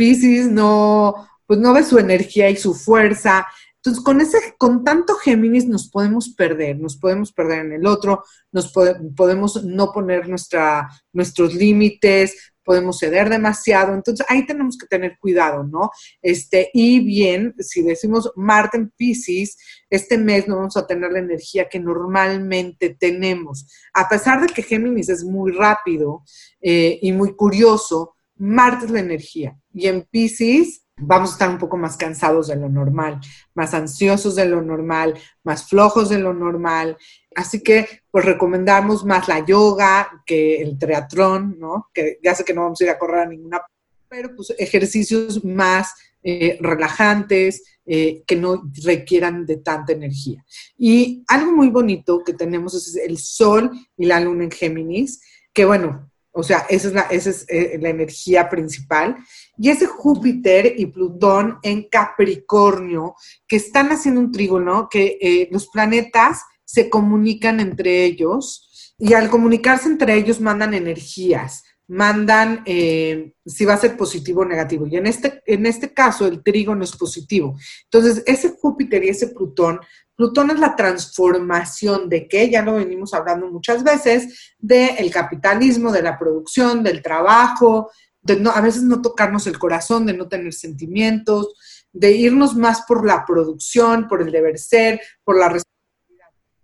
Pisces 0.00 0.50
no, 0.50 1.28
pues 1.44 1.60
no 1.60 1.74
ve 1.74 1.84
su 1.84 1.98
energía 1.98 2.48
y 2.48 2.56
su 2.56 2.72
fuerza. 2.72 3.46
Entonces, 3.76 4.02
con, 4.02 4.22
ese, 4.22 4.38
con 4.56 4.82
tanto 4.82 5.14
Géminis 5.16 5.66
nos 5.66 5.90
podemos 5.90 6.30
perder, 6.30 6.80
nos 6.80 6.96
podemos 6.96 7.32
perder 7.32 7.66
en 7.66 7.72
el 7.72 7.86
otro, 7.86 8.24
nos 8.50 8.72
podemos 8.72 9.62
no 9.62 9.92
poner 9.92 10.26
nuestra, 10.26 10.88
nuestros 11.12 11.54
límites, 11.54 12.54
podemos 12.64 12.98
ceder 12.98 13.28
demasiado. 13.28 13.92
Entonces, 13.92 14.24
ahí 14.30 14.46
tenemos 14.46 14.78
que 14.78 14.86
tener 14.86 15.18
cuidado, 15.18 15.64
¿no? 15.64 15.90
Este, 16.22 16.70
y 16.72 17.00
bien, 17.00 17.54
si 17.58 17.82
decimos 17.82 18.32
Marte 18.36 18.78
en 18.78 18.88
Pisces, 18.96 19.58
este 19.90 20.16
mes 20.16 20.48
no 20.48 20.56
vamos 20.56 20.78
a 20.78 20.86
tener 20.86 21.12
la 21.12 21.18
energía 21.18 21.68
que 21.68 21.78
normalmente 21.78 22.96
tenemos. 22.98 23.66
A 23.92 24.08
pesar 24.08 24.40
de 24.40 24.46
que 24.46 24.62
Géminis 24.62 25.10
es 25.10 25.24
muy 25.24 25.52
rápido 25.52 26.22
eh, 26.62 26.98
y 27.02 27.12
muy 27.12 27.36
curioso, 27.36 28.16
Marte 28.36 28.86
es 28.86 28.90
la 28.92 29.00
energía 29.00 29.59
y 29.72 29.86
en 29.86 30.02
Pisces 30.02 30.82
vamos 30.96 31.30
a 31.30 31.32
estar 31.32 31.48
un 31.48 31.58
poco 31.58 31.76
más 31.76 31.96
cansados 31.96 32.48
de 32.48 32.56
lo 32.56 32.68
normal, 32.68 33.20
más 33.54 33.74
ansiosos 33.74 34.36
de 34.36 34.46
lo 34.46 34.62
normal, 34.62 35.18
más 35.42 35.68
flojos 35.68 36.08
de 36.10 36.18
lo 36.18 36.34
normal. 36.34 36.96
Así 37.34 37.62
que 37.62 38.02
pues 38.10 38.24
recomendamos 38.24 39.04
más 39.04 39.28
la 39.28 39.44
yoga 39.44 40.22
que 40.26 40.60
el 40.60 40.78
triatlón, 40.78 41.58
¿no? 41.58 41.88
Que 41.94 42.18
ya 42.22 42.34
sé 42.34 42.44
que 42.44 42.54
no 42.54 42.62
vamos 42.62 42.80
a 42.80 42.84
ir 42.84 42.90
a 42.90 42.98
correr 42.98 43.20
a 43.20 43.26
ninguna, 43.26 43.62
pero 44.08 44.34
pues 44.34 44.52
ejercicios 44.58 45.44
más 45.44 45.94
eh, 46.22 46.58
relajantes, 46.60 47.62
eh, 47.86 48.22
que 48.26 48.36
no 48.36 48.70
requieran 48.84 49.46
de 49.46 49.56
tanta 49.56 49.92
energía. 49.92 50.44
Y 50.76 51.24
algo 51.26 51.52
muy 51.52 51.70
bonito 51.70 52.22
que 52.24 52.34
tenemos 52.34 52.74
es 52.74 52.94
el 52.94 53.16
Sol 53.18 53.70
y 53.96 54.06
la 54.06 54.20
Luna 54.20 54.44
en 54.44 54.50
Géminis, 54.50 55.22
que 55.52 55.64
bueno, 55.64 56.09
o 56.32 56.42
sea, 56.42 56.66
esa 56.68 56.88
es, 56.88 56.94
la, 56.94 57.02
esa 57.02 57.30
es 57.30 57.44
eh, 57.48 57.78
la 57.80 57.88
energía 57.88 58.48
principal. 58.48 59.16
Y 59.58 59.70
ese 59.70 59.86
Júpiter 59.86 60.74
y 60.76 60.86
Plutón 60.86 61.58
en 61.62 61.88
Capricornio, 61.88 63.14
que 63.48 63.56
están 63.56 63.90
haciendo 63.90 64.20
un 64.20 64.32
trígono, 64.32 64.88
que 64.88 65.18
eh, 65.20 65.48
los 65.50 65.68
planetas 65.68 66.42
se 66.64 66.88
comunican 66.88 67.58
entre 67.58 68.04
ellos 68.04 68.94
y 68.96 69.14
al 69.14 69.28
comunicarse 69.30 69.88
entre 69.88 70.14
ellos 70.14 70.40
mandan 70.40 70.74
energías, 70.74 71.64
mandan 71.90 72.62
eh, 72.66 73.32
si 73.44 73.64
va 73.64 73.74
a 73.74 73.78
ser 73.78 73.96
positivo 73.96 74.42
o 74.42 74.44
negativo. 74.44 74.86
Y 74.86 74.96
en 74.96 75.06
este, 75.06 75.42
en 75.44 75.66
este 75.66 75.92
caso 75.92 76.26
el 76.26 76.42
trígono 76.42 76.84
es 76.84 76.96
positivo. 76.96 77.56
Entonces, 77.84 78.22
ese 78.26 78.50
Júpiter 78.50 79.04
y 79.04 79.08
ese 79.08 79.28
Plutón 79.28 79.80
Plutón 80.20 80.50
es 80.50 80.60
la 80.60 80.76
transformación 80.76 82.10
de 82.10 82.28
que, 82.28 82.50
ya 82.50 82.60
lo 82.60 82.74
venimos 82.74 83.14
hablando 83.14 83.50
muchas 83.50 83.82
veces, 83.82 84.54
del 84.58 85.10
capitalismo, 85.10 85.90
de 85.90 86.02
la 86.02 86.18
producción, 86.18 86.82
del 86.82 87.00
trabajo, 87.00 87.90
de 88.20 88.36
no, 88.36 88.50
a 88.50 88.60
veces 88.60 88.82
no 88.82 89.00
tocarnos 89.00 89.46
el 89.46 89.58
corazón, 89.58 90.04
de 90.04 90.12
no 90.12 90.28
tener 90.28 90.52
sentimientos, 90.52 91.54
de 91.90 92.12
irnos 92.12 92.54
más 92.54 92.82
por 92.82 93.06
la 93.06 93.24
producción, 93.24 94.08
por 94.08 94.20
el 94.20 94.30
deber 94.30 94.58
ser, 94.58 95.00
por 95.24 95.38
la 95.38 95.48
responsabilidad. 95.48 95.79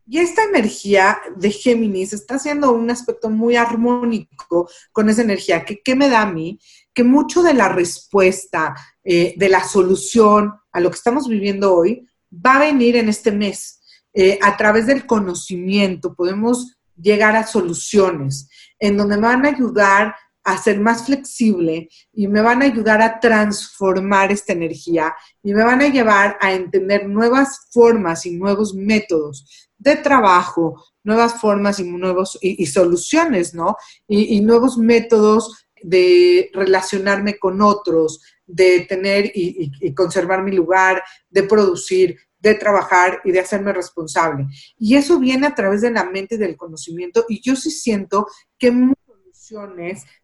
Y 0.09 0.19
esta 0.19 0.45
energía 0.45 1.19
de 1.37 1.51
Géminis 1.51 2.13
está 2.13 2.37
haciendo 2.37 2.71
un 2.73 2.89
aspecto 2.91 3.29
muy 3.29 3.57
armónico 3.57 4.71
con 4.93 5.09
esa 5.09 5.23
energía, 5.23 5.65
que 5.65 5.83
¿qué 5.83 5.97
me 5.97 6.09
da 6.09 6.23
a 6.23 6.33
mí? 6.33 6.61
Que 6.95 7.03
mucho 7.03 7.43
de 7.43 7.55
la 7.55 7.69
respuesta, 7.69 8.75
eh, 9.03 9.35
de 9.37 9.49
la 9.49 9.65
solución 9.65 10.55
a 10.71 10.81
lo 10.81 10.91
que 10.91 10.97
estamos 10.97 11.29
viviendo 11.29 11.75
hoy, 11.75 12.07
va 12.33 12.57
a 12.57 12.61
venir 12.61 12.97
en 12.97 13.09
este 13.09 13.33
mes. 13.33 13.81
Eh, 14.15 14.39
a 14.41 14.57
través 14.57 14.87
del 14.87 15.07
conocimiento 15.07 16.15
podemos 16.15 16.79
llegar 16.97 17.37
a 17.37 17.47
soluciones 17.47 18.49
en 18.79 18.97
donde 18.97 19.17
me 19.17 19.27
van 19.27 19.45
a 19.45 19.51
ayudar 19.51 20.15
a 20.47 20.57
ser 20.57 20.79
más 20.79 21.07
flexible 21.07 21.89
y 22.13 22.29
me 22.29 22.41
van 22.41 22.63
a 22.63 22.67
ayudar 22.67 23.03
a 23.03 23.19
transformar 23.19 24.31
esta 24.31 24.53
energía 24.53 25.13
y 25.43 25.53
me 25.53 25.65
van 25.65 25.83
a 25.83 25.89
llevar 25.89 26.39
a 26.41 26.53
entender 26.53 27.09
nuevas 27.09 27.67
formas 27.73 28.25
y 28.27 28.37
nuevos 28.37 28.73
métodos 28.73 29.69
de 29.77 29.97
trabajo, 29.97 30.85
nuevas 31.03 31.41
formas 31.41 31.81
y 31.81 31.85
nuevos 31.91 32.39
y, 32.41 32.65
soluciones, 32.67 33.55
¿no? 33.55 33.77
Y, 34.07 34.41
nuevos 34.41 34.79
métodos 34.79 35.67
de 35.83 36.49
relacionarme 36.55 37.39
con 37.39 37.61
otros, 37.61 38.23
de 38.47 38.87
tener 38.89 39.33
y, 39.35 39.93
conservar 39.95 40.45
mi 40.45 40.53
lugar, 40.53 41.03
de 41.29 41.43
producir, 41.43 42.17
de 42.39 42.55
trabajar 42.55 43.21
y 43.25 43.33
de 43.33 43.41
hacerme 43.41 43.73
responsable. 43.73 44.47
Y 44.79 44.95
eso 44.95 45.19
viene 45.19 45.49
a 45.49 45.57
través 45.57 45.81
de 45.81 45.91
la 45.91 46.05
mente 46.05 46.37
y 46.37 46.39
del 46.39 46.57
conocimiento 46.57 47.25
y 47.29 47.43
yo 47.43 47.57
sí 47.57 47.73
siento 47.73 48.29
que 48.57 48.71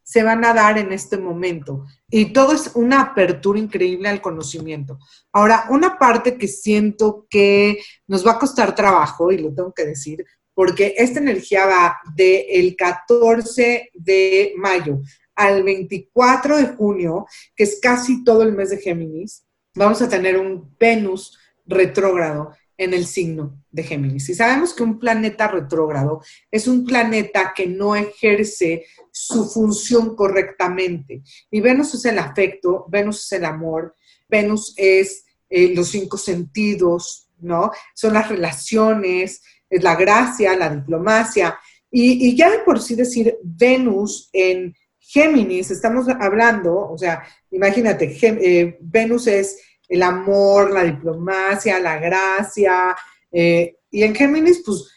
se 0.02 0.22
van 0.22 0.44
a 0.44 0.52
dar 0.52 0.78
en 0.78 0.92
este 0.92 1.16
momento. 1.18 1.85
Y 2.11 2.32
todo 2.32 2.52
es 2.52 2.72
una 2.74 3.00
apertura 3.00 3.58
increíble 3.58 4.08
al 4.08 4.20
conocimiento. 4.20 4.98
Ahora, 5.32 5.66
una 5.70 5.98
parte 5.98 6.37
que 6.37 6.48
siento 6.48 7.26
que 7.30 7.80
nos 8.06 8.26
va 8.26 8.32
a 8.32 8.38
costar 8.38 8.74
trabajo, 8.74 9.30
y 9.30 9.38
lo 9.38 9.54
tengo 9.54 9.72
que 9.72 9.87
decir, 9.87 10.24
porque 10.54 10.94
esta 10.96 11.20
energía 11.20 11.66
va 11.66 12.00
del 12.14 12.76
14 12.76 13.90
de 13.94 14.52
mayo 14.56 15.00
al 15.35 15.62
24 15.62 16.56
de 16.58 16.66
junio, 16.68 17.26
que 17.56 17.64
es 17.64 17.78
casi 17.80 18.22
todo 18.24 18.42
el 18.42 18.52
mes 18.52 18.70
de 18.70 18.78
Géminis, 18.78 19.44
vamos 19.74 20.02
a 20.02 20.08
tener 20.08 20.38
un 20.38 20.74
Venus 20.78 21.38
retrógrado 21.64 22.52
en 22.76 22.94
el 22.94 23.06
signo 23.06 23.62
de 23.70 23.82
Géminis. 23.82 24.28
Y 24.28 24.35
sabemos 24.35 24.74
que 24.74 24.82
un 24.82 24.98
planeta 24.98 25.48
retrógrado 25.48 26.22
es 26.50 26.66
un 26.66 26.85
planeta 26.85 27.52
que 27.54 27.66
no 27.66 27.94
ejerce 27.94 28.87
su 29.11 29.48
función 29.48 30.16
correctamente. 30.16 31.22
Y 31.50 31.61
Venus 31.61 31.94
es 31.94 32.04
el 32.06 32.18
afecto, 32.18 32.87
Venus 32.88 33.24
es 33.24 33.32
el 33.32 33.44
amor, 33.44 33.94
Venus 34.28 34.74
es 34.76 35.24
eh, 35.48 35.74
los 35.74 35.88
cinco 35.88 36.16
sentidos, 36.16 37.28
¿no? 37.38 37.70
Son 37.94 38.14
las 38.14 38.28
relaciones, 38.28 39.42
es 39.68 39.82
la 39.82 39.96
gracia, 39.96 40.56
la 40.56 40.74
diplomacia. 40.74 41.58
Y, 41.90 42.35
ya 42.35 42.50
de 42.50 42.61
por 42.61 42.80
sí 42.80 42.94
decir 42.94 43.37
Venus 43.42 44.30
en 44.32 44.74
Géminis, 44.98 45.70
estamos 45.70 46.06
hablando, 46.08 46.74
o 46.74 46.96
sea, 46.96 47.22
imagínate, 47.50 48.16
eh, 48.22 48.78
Venus 48.80 49.26
es 49.26 49.58
el 49.88 50.03
amor, 50.03 50.71
la 50.71 50.85
diplomacia, 50.85 51.79
la 51.79 51.99
gracia, 51.99 52.97
eh, 53.31 53.77
y 53.90 54.03
en 54.03 54.14
Géminis, 54.14 54.62
pues 54.64 54.88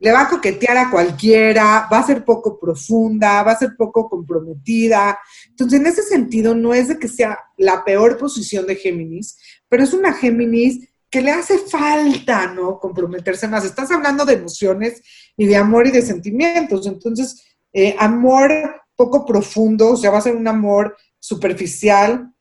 le 0.00 0.12
va 0.12 0.22
a 0.22 0.28
coquetear 0.28 0.76
a 0.78 0.90
cualquiera, 0.90 1.86
va 1.92 1.98
a 1.98 2.06
ser 2.06 2.24
poco 2.24 2.58
profunda, 2.58 3.42
va 3.42 3.52
a 3.52 3.58
ser 3.58 3.76
poco 3.76 4.08
comprometida. 4.08 5.18
Entonces, 5.50 5.78
en 5.78 5.86
ese 5.86 6.02
sentido, 6.02 6.54
no 6.54 6.72
es 6.72 6.88
de 6.88 6.98
que 6.98 7.06
sea 7.06 7.38
la 7.58 7.84
peor 7.84 8.16
posición 8.16 8.66
de 8.66 8.76
Géminis, 8.76 9.36
pero 9.68 9.84
es 9.84 9.92
una 9.92 10.14
Géminis 10.14 10.88
que 11.10 11.20
le 11.20 11.32
hace 11.32 11.58
falta, 11.58 12.46
¿no? 12.46 12.78
Comprometerse 12.78 13.46
más. 13.46 13.64
Estás 13.64 13.90
hablando 13.90 14.24
de 14.24 14.34
emociones 14.34 15.02
y 15.36 15.46
de 15.46 15.56
amor 15.56 15.86
y 15.86 15.90
de 15.90 16.02
sentimientos. 16.02 16.86
Entonces, 16.86 17.44
eh, 17.72 17.94
amor 17.98 18.50
poco 18.96 19.26
profundo, 19.26 19.90
o 19.90 19.96
sea, 19.96 20.10
va 20.10 20.18
a 20.18 20.22
ser 20.22 20.36
un 20.36 20.48
amor 20.48 20.96
superficial, 21.18 22.32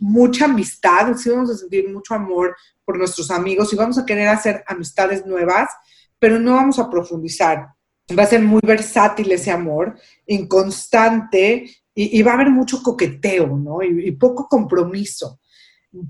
mucha 0.00 0.44
amistad, 0.46 1.16
sí 1.16 1.30
vamos 1.30 1.50
a 1.50 1.56
sentir 1.56 1.88
mucho 1.92 2.14
amor 2.14 2.56
por 2.84 2.98
nuestros 2.98 3.30
amigos 3.30 3.72
y 3.72 3.76
vamos 3.76 3.98
a 3.98 4.04
querer 4.04 4.28
hacer 4.28 4.62
amistades 4.66 5.24
nuevas, 5.26 5.70
pero 6.18 6.38
no 6.38 6.54
vamos 6.54 6.78
a 6.78 6.90
profundizar. 6.90 7.68
Va 8.16 8.24
a 8.24 8.26
ser 8.26 8.42
muy 8.42 8.60
versátil 8.62 9.32
ese 9.32 9.50
amor, 9.50 9.98
inconstante 10.26 11.70
y, 11.94 12.22
va 12.22 12.32
a 12.32 12.34
haber 12.34 12.50
mucho 12.50 12.82
coqueteo, 12.82 13.56
¿no? 13.56 13.82
Y, 13.82 14.10
poco 14.12 14.48
compromiso, 14.48 15.40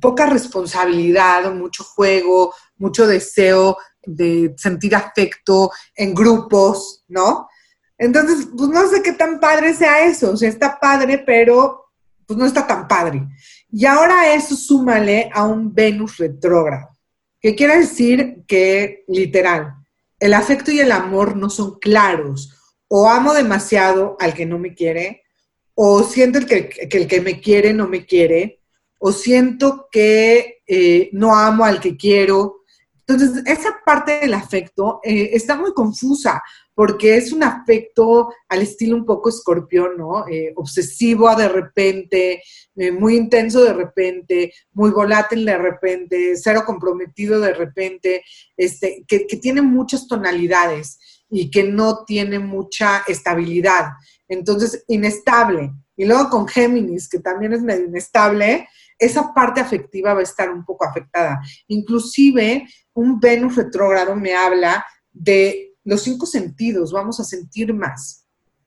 poca 0.00 0.26
responsabilidad, 0.26 1.52
mucho 1.54 1.84
juego, 1.84 2.54
mucho 2.78 3.06
deseo 3.06 3.76
de 4.02 4.54
sentir 4.56 4.94
afecto 4.96 5.70
en 5.94 6.14
grupos, 6.14 7.04
¿no? 7.08 7.48
Entonces, 7.96 8.48
pues 8.56 8.70
no 8.70 8.88
sé 8.88 9.02
qué 9.02 9.12
tan 9.12 9.38
padre 9.38 9.74
sea 9.74 10.06
eso, 10.06 10.32
o 10.32 10.36
sea, 10.36 10.48
está 10.48 10.80
padre, 10.80 11.22
pero 11.24 11.83
pues 12.26 12.38
no 12.38 12.46
está 12.46 12.66
tan 12.66 12.88
padre. 12.88 13.26
Y 13.70 13.86
ahora 13.86 14.34
eso 14.34 14.56
súmale 14.56 15.30
a 15.32 15.44
un 15.44 15.74
Venus 15.74 16.16
retrógrado, 16.16 16.96
que 17.40 17.54
quiere 17.54 17.78
decir 17.78 18.44
que, 18.46 19.04
literal, 19.08 19.74
el 20.20 20.34
afecto 20.34 20.70
y 20.70 20.80
el 20.80 20.92
amor 20.92 21.36
no 21.36 21.50
son 21.50 21.78
claros. 21.78 22.50
O 22.88 23.08
amo 23.08 23.34
demasiado 23.34 24.16
al 24.20 24.34
que 24.34 24.46
no 24.46 24.58
me 24.58 24.74
quiere, 24.74 25.22
o 25.74 26.02
siento 26.02 26.40
que, 26.46 26.70
el 26.90 27.08
que 27.08 27.20
me 27.20 27.40
quiere 27.40 27.72
no 27.72 27.88
me 27.88 28.06
quiere, 28.06 28.60
o 28.98 29.12
siento 29.12 29.88
que 29.90 30.62
eh, 30.66 31.10
no 31.12 31.36
amo 31.36 31.64
al 31.64 31.80
que 31.80 31.96
quiero. 31.96 32.62
Entonces, 33.06 33.42
esa 33.46 33.76
parte 33.84 34.20
del 34.20 34.34
afecto 34.34 35.00
eh, 35.02 35.30
está 35.32 35.56
muy 35.56 35.74
confusa, 35.74 36.42
porque 36.74 37.16
es 37.16 37.32
un 37.32 37.42
afecto 37.42 38.32
al 38.48 38.62
estilo 38.62 38.96
un 38.96 39.06
poco 39.06 39.28
escorpión, 39.28 39.96
¿no? 39.96 40.26
Eh, 40.28 40.52
obsesivo 40.56 41.34
de 41.36 41.48
repente, 41.48 42.42
eh, 42.76 42.90
muy 42.92 43.16
intenso 43.16 43.62
de 43.62 43.72
repente, 43.72 44.52
muy 44.72 44.90
volátil 44.90 45.44
de 45.44 45.56
repente, 45.56 46.36
cero 46.36 46.64
comprometido 46.66 47.40
de 47.40 47.54
repente, 47.54 48.24
este, 48.56 49.04
que, 49.06 49.26
que 49.26 49.36
tiene 49.36 49.62
muchas 49.62 50.08
tonalidades 50.08 50.98
y 51.30 51.50
que 51.50 51.64
no 51.64 52.04
tiene 52.04 52.38
mucha 52.38 53.04
estabilidad. 53.06 53.92
Entonces, 54.28 54.84
inestable. 54.88 55.72
Y 55.96 56.06
luego 56.06 56.28
con 56.28 56.48
Géminis, 56.48 57.08
que 57.08 57.20
también 57.20 57.52
es 57.52 57.62
medio 57.62 57.86
inestable, 57.86 58.68
esa 58.98 59.32
parte 59.32 59.60
afectiva 59.60 60.14
va 60.14 60.20
a 60.20 60.24
estar 60.24 60.50
un 60.50 60.64
poco 60.64 60.84
afectada. 60.84 61.40
Inclusive, 61.68 62.66
un 62.94 63.20
Venus 63.20 63.56
retrógrado 63.56 64.16
me 64.16 64.34
habla 64.34 64.84
de 65.12 65.73
los 65.84 66.02
cinco 66.02 66.26
sentidos, 66.26 66.92
vamos 66.92 67.20
a 67.20 67.24
sentir 67.24 67.72
más. 67.72 68.22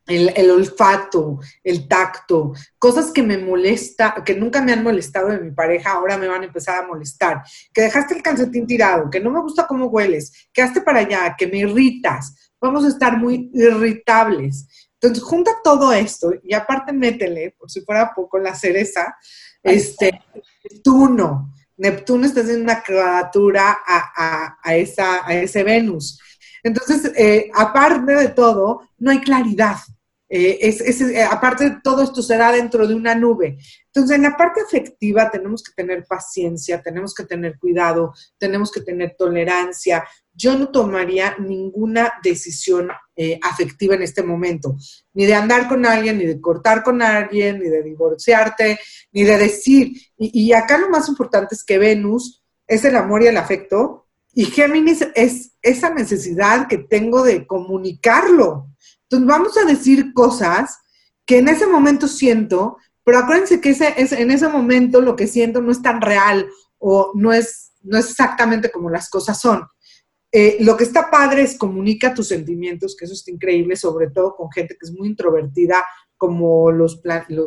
El, 0.06 0.50
olfato, 0.52 1.40
el 1.66 1.86
tacto, 1.90 2.54
cosas 2.80 3.12
que 3.12 3.22
me 3.22 3.38
molesta, 3.38 4.24
que 4.26 4.36
nunca 4.36 4.62
me 4.62 4.72
han 4.72 4.82
molestado 4.82 5.28
de 5.28 5.40
mi 5.40 5.52
pareja, 5.52 5.92
ahora 5.92 6.18
me 6.18 6.30
van 6.30 6.44
a 6.44 6.46
empezar 6.46 6.82
a 6.82 6.88
molestar. 6.88 7.44
Que 7.74 7.82
dejaste 7.82 8.16
el 8.16 8.24
calcetín 8.24 8.66
tirado, 8.66 9.10
que 9.10 9.20
no 9.20 9.32
me 9.32 9.42
gusta 9.42 9.68
cómo 9.68 9.88
hueles, 9.88 10.32
que 10.54 10.62
hazte 10.62 10.80
para 10.80 11.00
allá, 11.00 11.36
que 11.38 11.48
me 11.48 11.58
irritas. 11.58 12.54
Vamos 12.62 12.86
a 12.86 12.88
estar 12.88 13.18
muy 13.18 13.52
irritables. 13.54 14.88
Entonces, 14.94 15.22
junta 15.22 15.52
todo 15.62 15.92
esto 15.92 16.32
y 16.42 16.54
aparte 16.54 16.94
métele, 16.94 17.54
por 17.60 17.70
si 17.70 17.82
fuera 17.82 18.14
poco, 18.16 18.40
la 18.40 18.56
cereza, 18.56 19.14
este, 19.62 20.22
Neptuno. 20.64 21.54
Neptuno 21.78 22.26
está 22.26 22.42
haciendo 22.42 22.64
una 22.64 22.84
cuadratura 22.84 23.78
a, 23.86 24.58
a, 24.64 24.76
esa, 24.76 25.28
a 25.28 25.36
ese 25.36 25.64
Venus. 25.64 26.20
Entonces, 26.68 27.14
eh, 27.16 27.50
aparte 27.54 28.14
de 28.14 28.28
todo, 28.30 28.82
no 28.98 29.12
hay 29.12 29.22
claridad. 29.22 29.78
Eh, 30.30 30.60
es, 30.62 30.82
eh, 31.00 31.24
aparte 31.24 31.70
de 31.70 31.78
todo 31.82 32.04
esto 32.04 32.22
se 32.22 32.36
da 32.36 32.52
dentro 32.52 32.86
de 32.86 32.94
una 32.94 33.16
nube. 33.16 33.58
Entonces, 33.86 34.18
en 34.18 34.24
la 34.24 34.36
parte 34.36 34.60
afectiva 34.60 35.32
tenemos 35.32 35.64
que 35.64 35.72
tener 35.74 36.06
paciencia, 36.06 36.82
tenemos 36.82 37.14
que 37.16 37.24
tener 37.24 37.58
cuidado, 37.58 38.14
tenemos 38.38 38.70
que 38.70 38.82
tener 38.82 39.16
tolerancia. 39.18 40.04
Yo 40.34 40.58
no 40.58 40.70
tomaría 40.70 41.38
ninguna 41.40 42.14
decisión 42.22 42.90
afectiva 43.42 43.96
en 43.96 44.04
este 44.04 44.22
momento, 44.22 44.76
ni 45.14 45.26
de 45.26 45.34
andar 45.34 45.68
con 45.68 45.84
alguien, 45.86 46.20
ni 46.20 46.26
de 46.26 46.40
cortar 46.40 46.84
con 46.84 47.02
alguien, 47.02 47.60
ni 47.60 47.70
de 47.70 47.82
divorciarte, 47.82 48.78
ni 49.14 49.24
de 49.24 49.38
decir. 49.38 49.94
y 50.18 50.54
acá 50.54 50.78
lo 50.78 50.90
más 50.90 51.10
importante 51.10 51.56
es 51.56 51.64
que 51.64 51.80
Venus 51.80 52.44
es 52.68 52.86
el 52.86 52.96
amor 52.96 53.24
y 53.24 53.28
el 53.28 53.38
afecto, 53.38 54.07
y 54.38 54.46
Géminis 54.46 55.04
es 55.16 55.58
esa 55.64 55.92
necesidad 55.92 56.68
que 56.68 56.78
tengo 56.78 57.24
de 57.24 57.48
comunicarlo. 57.48 58.68
Entonces 59.02 59.28
vamos 59.28 59.58
a 59.58 59.66
decir 59.66 60.14
cosas 60.14 60.78
que 61.26 61.40
en 61.40 61.48
ese 61.48 61.66
momento 61.66 62.08
siento, 62.08 62.78
pero 63.04 63.18
acuérdense 63.18 63.60
que 63.60 63.72
ese, 63.72 63.96
es, 63.98 64.12
en 64.12 64.30
ese 64.30 64.48
momento 64.48 65.02
lo 65.02 65.16
que 65.16 65.26
siento 65.26 65.60
no 65.60 65.72
es 65.72 65.82
tan 65.82 66.02
real 66.02 66.48
o 66.78 67.14
no 67.16 67.34
es, 67.34 67.72
no 67.82 67.98
es 67.98 68.12
exactamente 68.12 68.70
como 68.70 68.92
las 68.92 69.10
cosas 69.10 69.42
son. 69.42 69.66
Eh, 70.32 70.58
lo 70.60 70.78
que 70.78 70.84
está 70.84 71.10
padre 71.10 71.42
es 71.42 71.58
comunica 71.58 72.14
tus 72.14 72.28
sentimientos, 72.28 72.96
que 72.96 73.06
eso 73.06 73.16
está 73.16 73.32
increíble, 73.32 73.76
sobre 73.76 74.12
todo 74.12 74.36
con 74.36 74.52
gente 74.52 74.78
que 74.80 74.86
es 74.86 74.94
muy 74.94 75.08
introvertida, 75.08 75.84
como 76.16 76.72
los, 76.72 77.02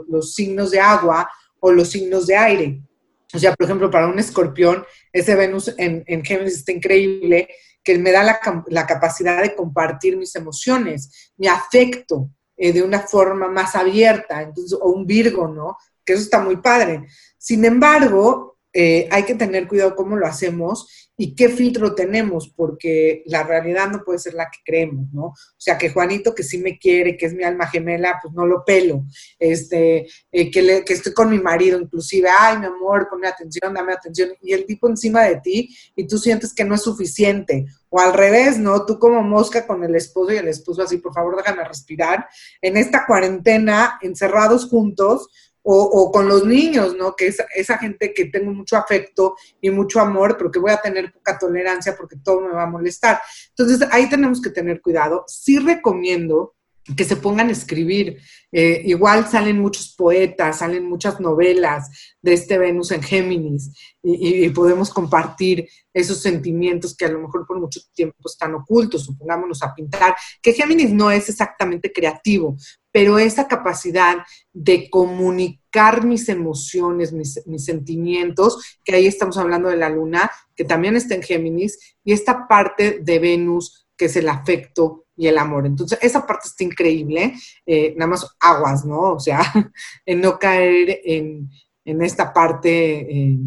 los 0.09 0.35
signos 0.35 0.73
de 0.73 0.81
agua 0.81 1.31
o 1.61 1.71
los 1.71 1.89
signos 1.89 2.27
de 2.27 2.37
aire. 2.37 2.83
O 3.33 3.39
sea, 3.39 3.55
por 3.55 3.65
ejemplo, 3.65 3.91
para 3.91 4.09
un 4.09 4.19
escorpión, 4.19 4.85
ese 5.13 5.35
Venus 5.35 5.75
en, 5.79 6.05
en 6.07 6.25
Géminis 6.25 6.55
está 6.55 6.73
increíble, 6.73 7.49
que 7.83 7.99
me 7.99 8.13
da 8.13 8.23
la, 8.23 8.87
capacidad 8.87 9.43
de 9.43 9.55
compartir 9.55 10.17
mis 10.17 10.35
emociones, 10.37 11.33
mi 11.37 11.47
afecto 11.47 12.31
eh, 12.57 12.73
de 12.73 12.83
una 12.83 13.01
forma 13.01 13.49
más 13.49 13.75
abierta, 13.75 14.43
entonces, 14.43 14.79
o 14.81 14.91
un 14.91 15.07
Virgo, 15.07 15.49
¿no? 15.49 15.77
Que 16.05 16.13
eso 16.13 16.23
está 16.23 16.41
muy 16.41 16.57
padre. 16.57 17.07
Sin 17.39 17.65
embargo, 17.65 18.59
eh, 18.73 19.09
hay 19.11 19.25
que 19.25 19.35
tener 19.35 19.67
cuidado 19.67 19.97
cómo 19.97 20.17
lo 20.17 20.27
hacemos 20.27 21.11
y 21.17 21.35
qué 21.35 21.51
filtro 21.51 21.95
tenemos, 21.95 22.49
porque 22.49 23.23
la 23.27 23.43
realidad 23.43 23.91
no 23.91 24.03
puede 24.03 24.19
ser 24.19 24.33
la 24.33 24.47
que 24.47 24.61
creemos, 24.65 25.13
¿no? 25.13 25.25
O 25.25 25.35
sea, 25.59 25.77
que 25.77 25.91
Juanito, 25.91 26.35
que 26.35 26.43
sí 26.43 26.57
me 26.57 26.79
quiere, 26.79 27.19
que 27.19 27.27
es 27.27 27.35
mi 27.35 27.45
alma 27.45 27.67
gemela, 27.67 28.19
pues 28.23 28.33
no 28.33 28.47
lo 28.47 28.65
pelo. 28.65 29.05
Este, 29.39 30.09
eh, 30.33 30.51
que, 30.51 30.83
que 30.83 30.93
estoy 30.95 31.13
con 31.13 31.29
mi 31.29 31.39
marido, 31.39 31.79
inclusive, 31.79 32.31
ay, 32.31 32.57
mi 32.57 32.67
amor, 32.67 33.07
ponme 33.11 33.29
atención, 33.29 33.75
dame 33.75 33.93
atención, 33.93 34.31
y 34.41 34.55
el 34.55 34.65
tipo 34.65 34.89
encima 34.89 35.25
de 35.25 35.41
ti, 35.43 35.77
y 35.95 36.07
tú 36.07 36.17
sientes 36.17 36.55
que 36.55 36.65
no 36.65 36.75
es 36.75 36.83
suficiente. 36.83 37.67
O 37.91 38.01
al 38.01 38.15
revés, 38.15 38.59
¿no? 38.59 38.87
Tú 38.87 38.99
como 38.99 39.23
mosca 39.23 39.67
con 39.67 39.85
el 39.85 39.95
esposo 39.97 40.33
y 40.33 40.37
el 40.37 40.49
esposo 40.49 40.83
así, 40.83 40.97
por 40.97 41.13
favor, 41.13 41.37
déjame 41.37 41.65
respirar. 41.65 42.29
En 42.63 42.79
esta 42.79 43.05
cuarentena, 43.05 43.99
encerrados 44.01 44.69
juntos, 44.69 45.29
o, 45.63 46.11
con 46.11 46.29
los 46.29 46.45
niños, 46.47 46.97
¿no? 46.97 47.15
Que 47.15 47.29
es 47.29 47.39
esa 47.55 47.79
gente 47.79 48.15
que 48.15 48.27
tengo 48.27 48.53
mucho 48.53 48.77
afecto 48.77 49.37
y 49.61 49.71
mucho 49.71 50.01
amor, 50.01 50.37
pero 50.37 50.51
que 50.51 50.59
voy 50.59 50.71
a 50.71 50.81
tener 50.81 51.13
poca 51.13 51.39
tolerancia 51.39 51.97
porque 51.97 52.17
todo 52.17 52.41
me 52.41 52.53
va 52.53 52.65
a 52.65 52.71
molestar. 52.71 53.21
Entonces, 53.51 53.87
ahí 53.91 54.09
tenemos 54.09 54.41
que 54.41 54.51
tener 54.51 54.81
cuidado. 54.81 55.25
Sí 55.27 55.59
recomiendo 55.59 56.55
que 56.97 57.05
se 57.05 57.17
pongan 57.17 57.49
a 57.49 57.53
escribir. 57.53 58.19
Eh, 58.53 58.83
igual 58.87 59.29
salen 59.29 59.61
muchos 59.61 59.95
poetas, 59.95 60.59
salen 60.59 60.85
muchas 60.85 61.21
novelas 61.21 61.89
de 62.21 62.33
este 62.33 62.59
Venus 62.59 62.91
en 62.91 63.03
Géminis 63.03 63.71
y, 64.03 64.49
podemos 64.51 64.91
compartir 64.91 65.69
esos 65.95 66.21
sentimientos 66.21 66.97
que 66.97 67.05
a 67.05 67.13
lo 67.13 67.21
mejor 67.21 67.47
por 67.47 67.61
mucho 67.61 67.81
tiempo 67.95 68.17
están 68.25 68.55
ocultos, 68.55 69.05
supongámonos 69.05 69.63
a 69.63 69.75
pintar, 69.75 70.17
que 70.43 70.53
Géminis 70.53 70.93
no 70.93 71.11
es 71.11 71.29
exactamente 71.29 71.93
creativo, 71.93 72.57
pero 72.93 73.19
esa 73.19 73.49
capacidad 73.49 74.19
de 74.53 74.91
comunicar 74.91 76.05
mis 76.05 76.29
emociones, 76.29 77.13
mis, 77.13 77.65
sentimientos, 77.65 78.79
que 78.85 78.95
ahí 78.95 79.07
estamos 79.07 79.39
hablando 79.39 79.69
de 79.69 79.77
la 79.77 79.89
luna, 79.89 80.31
que 80.57 80.65
también 80.65 80.97
está 80.97 81.15
en 81.15 81.23
Géminis, 81.23 81.97
y 82.05 82.13
esta 82.13 82.49
parte 82.49 83.01
de 83.03 83.19
Venus, 83.19 83.87
que 83.97 84.07
es 84.07 84.17
el 84.17 84.29
afecto, 84.29 85.07
y 85.21 85.27
el 85.27 85.37
amor. 85.37 85.67
Entonces, 85.67 85.99
esa 86.01 86.27
parte 86.27 86.49
está 86.49 86.65
increíble, 86.65 87.35
eh, 87.67 87.93
nada 87.95 88.13
más 88.13 88.27
aguas, 88.41 88.87
¿no? 88.87 89.13
O 89.13 89.21
sea, 89.21 89.41
en 90.07 90.21
no 90.23 90.39
caer 90.39 90.99
en, 91.05 91.51
esta 91.85 92.33
parte, 92.33 93.01
eh, 93.01 93.39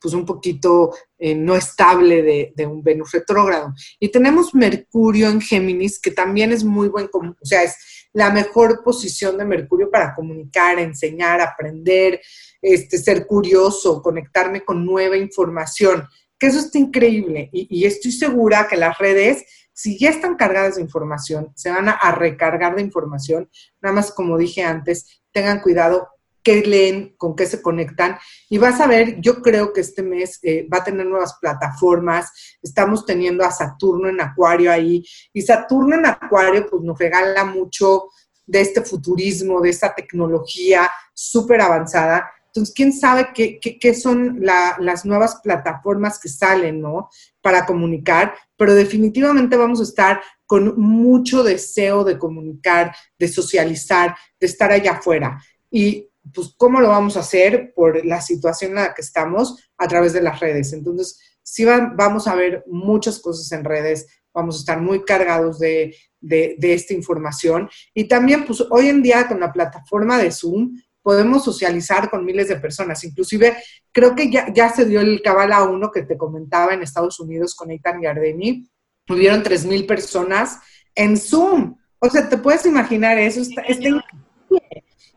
pues 0.00 0.14
un 0.14 0.24
poquito 0.24 0.94
eh, 1.18 1.34
no 1.34 1.54
estable 1.54 2.22
de, 2.22 2.52
de, 2.56 2.66
un 2.66 2.82
Venus 2.82 3.12
retrógrado. 3.12 3.74
Y 3.98 4.08
tenemos 4.08 4.54
Mercurio 4.54 5.28
en 5.28 5.42
Géminis, 5.42 6.00
que 6.00 6.10
también 6.10 6.52
es 6.52 6.64
muy 6.64 6.88
buen, 6.88 7.10
o 7.12 7.34
sea, 7.42 7.64
es 7.64 7.99
la 8.12 8.30
mejor 8.30 8.82
posición 8.82 9.38
de 9.38 9.44
Mercurio 9.44 9.90
para 9.90 10.14
comunicar, 10.14 10.78
enseñar, 10.78 11.40
aprender, 11.40 12.20
este, 12.60 12.98
ser 12.98 13.26
curioso, 13.26 14.02
conectarme 14.02 14.64
con 14.64 14.84
nueva 14.84 15.16
información, 15.16 16.06
que 16.38 16.48
eso 16.48 16.58
está 16.58 16.78
increíble. 16.78 17.48
Y, 17.52 17.78
y 17.78 17.84
estoy 17.84 18.12
segura 18.12 18.66
que 18.68 18.76
las 18.76 18.98
redes 18.98 19.44
si 19.80 19.98
ya 19.98 20.10
están 20.10 20.36
cargadas 20.36 20.76
de 20.76 20.82
información, 20.82 21.52
se 21.56 21.70
van 21.70 21.88
a, 21.88 22.12
recargar 22.12 22.76
de 22.76 22.82
información. 22.82 23.48
Nada 23.80 23.94
más, 23.94 24.12
como 24.12 24.36
dije 24.36 24.62
antes, 24.62 25.22
tengan 25.32 25.60
cuidado 25.60 26.06
qué 26.42 26.62
leen, 26.62 27.14
con 27.16 27.36
qué 27.36 27.46
se 27.46 27.62
conectan. 27.62 28.18
Y 28.48 28.58
vas 28.58 28.80
a 28.80 28.86
ver, 28.86 29.20
yo 29.20 29.42
creo 29.42 29.72
que 29.72 29.80
este 29.80 30.02
mes 30.02 30.38
eh, 30.42 30.66
va 30.72 30.78
a 30.78 30.84
tener 30.84 31.06
nuevas 31.06 31.36
plataformas. 31.40 32.30
Estamos 32.62 33.04
teniendo 33.06 33.44
a 33.44 33.50
Saturno 33.50 34.08
en 34.08 34.20
Acuario 34.20 34.72
ahí. 34.72 35.04
Y 35.32 35.42
Saturno 35.42 35.96
en 35.96 36.06
Acuario, 36.06 36.66
pues 36.68 36.82
nos 36.82 36.98
regala 36.98 37.44
mucho 37.44 38.08
de 38.46 38.60
este 38.60 38.82
futurismo, 38.82 39.60
de 39.60 39.70
esta 39.70 39.94
tecnología 39.94 40.90
súper 41.14 41.60
avanzada. 41.60 42.30
Entonces, 42.46 42.74
¿quién 42.74 42.92
sabe 42.92 43.28
qué, 43.32 43.60
qué, 43.60 43.94
son 43.94 44.40
las 44.40 45.04
nuevas 45.04 45.36
plataformas 45.36 46.18
que 46.18 46.28
salen, 46.28 46.80
¿no? 46.80 47.08
Para 47.40 47.64
comunicar, 47.64 48.34
pero 48.56 48.74
definitivamente 48.74 49.56
vamos 49.56 49.78
a 49.78 49.84
estar 49.84 50.20
con 50.46 50.74
mucho 50.80 51.44
deseo 51.44 52.02
de 52.02 52.18
comunicar, 52.18 52.92
de 53.16 53.28
socializar, 53.28 54.16
de 54.40 54.46
estar 54.48 54.72
allá 54.72 54.94
afuera. 54.94 55.40
Y 55.70 56.09
pues, 56.34 56.54
¿cómo 56.56 56.80
lo 56.80 56.88
vamos 56.88 57.16
a 57.16 57.20
hacer 57.20 57.72
por 57.74 58.04
la 58.04 58.20
situación 58.20 58.72
en 58.72 58.76
la 58.76 58.94
que 58.94 59.02
estamos? 59.02 59.70
A 59.78 59.88
través 59.88 60.12
de 60.12 60.22
las 60.22 60.40
redes. 60.40 60.72
Entonces, 60.72 61.18
sí 61.42 61.64
vamos 61.64 62.26
a 62.26 62.34
ver 62.34 62.64
muchas 62.66 63.18
cosas 63.18 63.50
en 63.52 63.64
redes, 63.64 64.06
vamos 64.32 64.56
a 64.56 64.58
estar 64.60 64.80
muy 64.80 65.04
cargados 65.04 65.58
de, 65.58 65.96
de, 66.20 66.56
de 66.58 66.74
esta 66.74 66.94
información. 66.94 67.68
Y 67.94 68.04
también, 68.04 68.44
pues, 68.44 68.62
hoy 68.70 68.88
en 68.88 69.02
día 69.02 69.26
con 69.26 69.40
la 69.40 69.52
plataforma 69.52 70.18
de 70.18 70.30
Zoom, 70.30 70.76
podemos 71.02 71.44
socializar 71.44 72.10
con 72.10 72.24
miles 72.24 72.48
de 72.48 72.56
personas. 72.56 73.02
Inclusive, 73.04 73.56
creo 73.92 74.14
que 74.14 74.30
ya, 74.30 74.52
ya 74.52 74.68
se 74.70 74.84
dio 74.84 75.00
el 75.00 75.22
Cabala 75.22 75.64
1 75.64 75.90
que 75.90 76.02
te 76.02 76.16
comentaba 76.16 76.74
en 76.74 76.82
Estados 76.82 77.18
Unidos 77.20 77.54
con 77.54 77.70
Eitan 77.70 78.00
Gardeni. 78.00 78.68
Tuvieron 79.04 79.42
3.000 79.42 79.86
personas 79.86 80.58
en 80.94 81.16
Zoom. 81.16 81.76
O 81.98 82.08
sea, 82.08 82.28
te 82.28 82.36
puedes 82.38 82.66
imaginar 82.66 83.18
eso. 83.18 83.40
Está, 83.40 83.62
increíble. 83.68 84.04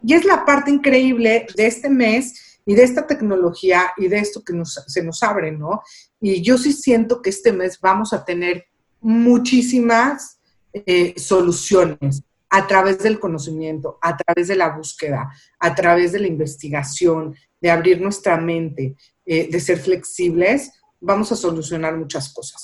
Y 0.04 0.14
es 0.14 0.26
la 0.26 0.46
parte 0.46 0.70
increíble 0.70 1.48
de 1.56 1.66
este 1.66 1.90
mes 1.90 2.60
y 2.66 2.76
de 2.76 2.84
esta 2.84 3.08
tecnología 3.08 3.94
y 3.98 4.08
de 4.08 4.20
esto 4.20 4.44
que 4.44 4.54
nos, 4.54 4.84
se 4.88 5.04
nos 5.04 5.24
abre, 5.24 5.52
¿no? 5.52 5.82
Y 6.20 6.42
yo 6.42 6.58
sí 6.58 6.74
siento 6.74 7.22
que 7.22 7.30
este 7.30 7.52
mes 7.52 7.80
vamos 7.80 8.14
a 8.14 8.24
tener 8.24 8.66
muchísimas 9.00 10.40
eh, 10.74 11.14
soluciones 11.18 12.24
a 12.50 12.68
través 12.68 13.00
del 13.00 13.20
conocimiento, 13.20 13.98
a 14.02 14.16
través 14.16 14.48
de 14.48 14.56
la 14.56 14.70
búsqueda, 14.70 15.32
a 15.60 15.76
través 15.76 16.12
de 16.12 16.20
la 16.20 16.28
investigación, 16.28 17.36
de 17.60 17.72
abrir 17.72 18.00
nuestra 18.00 18.38
mente, 18.38 18.96
eh, 19.26 19.50
de 19.50 19.60
ser 19.60 19.80
flexibles, 19.80 20.72
vamos 21.00 21.32
a 21.32 21.36
solucionar 21.36 21.98
muchas 21.98 22.32
cosas. 22.34 22.62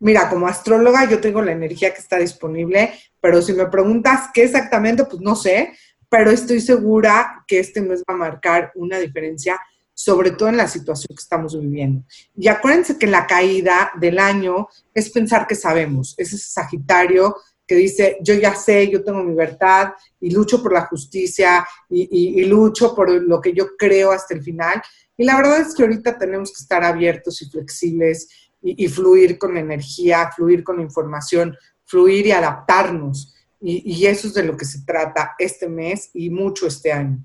Mira, 0.00 0.28
como 0.28 0.46
astróloga 0.46 1.08
yo 1.08 1.20
tengo 1.20 1.40
la 1.42 1.52
energía 1.52 1.94
que 1.94 2.00
está 2.00 2.18
disponible, 2.18 2.92
pero 3.20 3.40
si 3.40 3.52
me 3.52 3.66
preguntas 3.66 4.30
qué 4.34 4.44
exactamente, 4.44 5.04
pues 5.04 5.22
no 5.22 5.36
sé, 5.36 5.72
pero 6.16 6.30
estoy 6.30 6.60
segura 6.60 7.44
que 7.44 7.58
este 7.58 7.80
mes 7.80 8.04
va 8.08 8.14
a 8.14 8.16
marcar 8.16 8.70
una 8.76 9.00
diferencia, 9.00 9.60
sobre 9.92 10.30
todo 10.30 10.48
en 10.48 10.56
la 10.56 10.68
situación 10.68 11.08
que 11.08 11.20
estamos 11.20 11.58
viviendo. 11.60 12.04
Y 12.36 12.46
acuérdense 12.46 12.96
que 12.96 13.08
la 13.08 13.26
caída 13.26 13.90
del 13.98 14.20
año 14.20 14.68
es 14.94 15.10
pensar 15.10 15.48
que 15.48 15.56
sabemos, 15.56 16.14
ese 16.16 16.38
Sagitario 16.38 17.34
que 17.66 17.74
dice, 17.74 18.18
yo 18.22 18.34
ya 18.34 18.54
sé, 18.54 18.88
yo 18.88 19.02
tengo 19.02 19.24
mi 19.24 19.34
verdad 19.34 19.94
y 20.20 20.30
lucho 20.30 20.62
por 20.62 20.72
la 20.72 20.82
justicia 20.82 21.66
y, 21.90 22.44
lucho 22.44 22.94
por 22.94 23.10
lo 23.10 23.40
que 23.40 23.52
yo 23.52 23.76
creo 23.76 24.12
hasta 24.12 24.34
el 24.34 24.42
final. 24.44 24.80
Y 25.16 25.24
la 25.24 25.36
verdad 25.36 25.62
es 25.62 25.74
que 25.74 25.82
ahorita 25.82 26.16
tenemos 26.16 26.52
que 26.52 26.62
estar 26.62 26.84
abiertos 26.84 27.42
y 27.42 27.50
flexibles 27.50 28.28
y, 28.62 28.86
fluir 28.86 29.36
con 29.36 29.56
energía, 29.56 30.30
fluir 30.30 30.62
con 30.62 30.80
información, 30.80 31.56
fluir 31.84 32.28
y 32.28 32.30
adaptarnos. 32.30 33.34
Y, 33.66 34.04
eso 34.04 34.26
es 34.26 34.34
de 34.34 34.44
lo 34.44 34.58
que 34.58 34.66
se 34.66 34.84
trata 34.84 35.34
este 35.38 35.68
mes 35.68 36.10
y 36.12 36.28
mucho 36.28 36.66
este 36.66 36.92
año. 36.92 37.24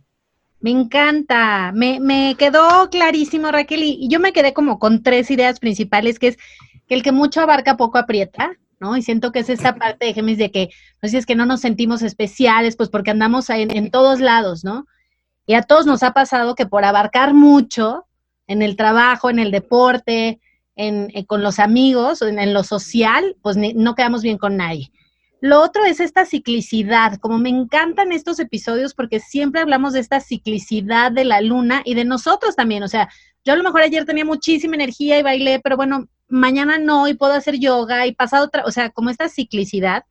Me 0.61 0.71
encanta, 0.71 1.73
me, 1.73 1.99
me 1.99 2.35
quedó 2.39 2.89
clarísimo 2.89 3.51
Raquel 3.51 3.83
y 3.83 4.07
yo 4.07 4.21
me 4.21 4.31
quedé 4.31 4.53
como 4.53 4.79
con 4.79 5.03
tres 5.03 5.29
ideas 5.31 5.59
principales, 5.59 6.17
que 6.17 6.29
es 6.29 6.37
que 6.87 6.95
el 6.95 7.03
que 7.03 7.11
mucho 7.11 7.41
abarca 7.41 7.75
poco 7.75 7.97
aprieta, 7.97 8.57
¿no? 8.79 8.95
Y 8.95 9.01
siento 9.01 9.33
que 9.33 9.39
es 9.39 9.49
esta 9.49 9.75
parte 9.75 10.05
de 10.05 10.13
Géminis 10.13 10.37
de 10.37 10.49
que, 10.49 10.69
no 11.01 11.09
sé, 11.09 11.17
es 11.17 11.25
que 11.25 11.35
no 11.35 11.45
nos 11.45 11.59
sentimos 11.59 12.01
especiales, 12.01 12.77
pues 12.77 12.89
porque 12.89 13.11
andamos 13.11 13.49
en, 13.49 13.75
en, 13.75 13.91
todos 13.91 14.21
lados, 14.21 14.63
¿no? 14.63 14.85
Y 15.45 15.55
a 15.55 15.63
todos 15.63 15.85
nos 15.85 16.03
ha 16.03 16.13
pasado 16.13 16.55
que 16.55 16.65
por 16.65 16.85
abarcar 16.85 17.33
mucho 17.33 18.05
en 18.47 18.61
el 18.61 18.77
trabajo, 18.77 19.29
en 19.29 19.39
el 19.39 19.51
deporte, 19.51 20.39
en, 20.77 21.11
eh, 21.13 21.25
con 21.25 21.43
los 21.43 21.59
amigos, 21.59 22.21
en, 22.21 22.39
en 22.39 22.53
lo 22.53 22.63
social, 22.63 23.35
pues 23.41 23.57
no 23.57 23.95
quedamos 23.95 24.21
bien 24.21 24.37
con 24.37 24.55
nadie. 24.55 24.91
Lo 25.41 25.61
otro 25.61 25.85
es 25.85 25.99
esta 25.99 26.25
ciclicidad, 26.25 27.17
como 27.19 27.37
me 27.37 27.49
encantan 27.49 28.11
estos 28.11 28.39
episodios 28.39 28.93
porque 28.93 29.19
siempre 29.19 29.61
hablamos 29.61 29.93
de 29.93 30.01
esta 30.01 30.19
ciclicidad 30.19 31.11
de 31.11 31.23
la 31.23 31.39
luna 31.39 31.81
y 31.85 31.93
de 31.93 32.03
nosotros 32.03 32.55
también, 32.57 32.83
o 32.83 32.89
sea, 32.89 33.09
yo 33.45 33.53
a 33.53 33.55
lo 33.55 33.63
mejor 33.63 33.81
ayer 33.81 34.05
tenía 34.05 34.25
muchísima 34.25 34.75
energía 34.75 35.17
y 35.17 35.23
bailé, 35.23 35.61
pero 35.63 35.77
bueno, 35.77 36.07
mañana 36.27 36.77
no 36.77 37.07
y 37.07 37.13
puedo 37.13 37.33
hacer 37.33 37.57
yoga 37.57 38.05
y 38.05 38.13
pasado 38.13 38.45
otra, 38.45 38.63
o 38.65 38.71
sea, 38.71 38.89
como 38.89 39.09
esta 39.09 39.29
ciclicidad. 39.29 40.03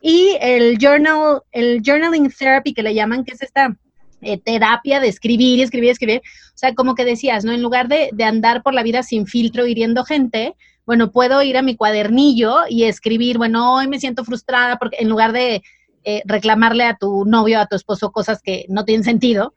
Y 0.00 0.36
el 0.40 0.76
journal, 0.78 1.40
el 1.50 1.80
journaling 1.84 2.30
therapy 2.30 2.74
que 2.74 2.82
le 2.82 2.94
llaman, 2.94 3.24
que 3.24 3.32
es 3.32 3.42
esta 3.42 3.74
eh, 4.20 4.38
terapia 4.38 5.00
de 5.00 5.08
escribir 5.08 5.62
escribir 5.62 5.90
escribir. 5.90 6.20
O 6.20 6.56
sea, 6.58 6.74
como 6.74 6.94
que 6.94 7.04
decías, 7.04 7.44
¿no? 7.44 7.52
En 7.52 7.62
lugar 7.62 7.88
de, 7.88 8.10
de, 8.12 8.24
andar 8.24 8.62
por 8.62 8.74
la 8.74 8.82
vida 8.82 9.02
sin 9.02 9.26
filtro 9.26 9.66
hiriendo 9.66 10.04
gente, 10.04 10.54
bueno, 10.86 11.10
puedo 11.10 11.42
ir 11.42 11.56
a 11.56 11.62
mi 11.62 11.76
cuadernillo 11.76 12.62
y 12.68 12.84
escribir, 12.84 13.38
bueno, 13.38 13.74
hoy 13.74 13.88
me 13.88 14.00
siento 14.00 14.24
frustrada 14.24 14.76
porque 14.78 14.98
en 15.00 15.08
lugar 15.08 15.32
de 15.32 15.62
eh, 16.04 16.22
reclamarle 16.26 16.84
a 16.84 16.96
tu 16.96 17.24
novio, 17.24 17.60
a 17.60 17.66
tu 17.66 17.76
esposo 17.76 18.12
cosas 18.12 18.42
que 18.42 18.66
no 18.68 18.84
tienen 18.84 19.04
sentido, 19.04 19.54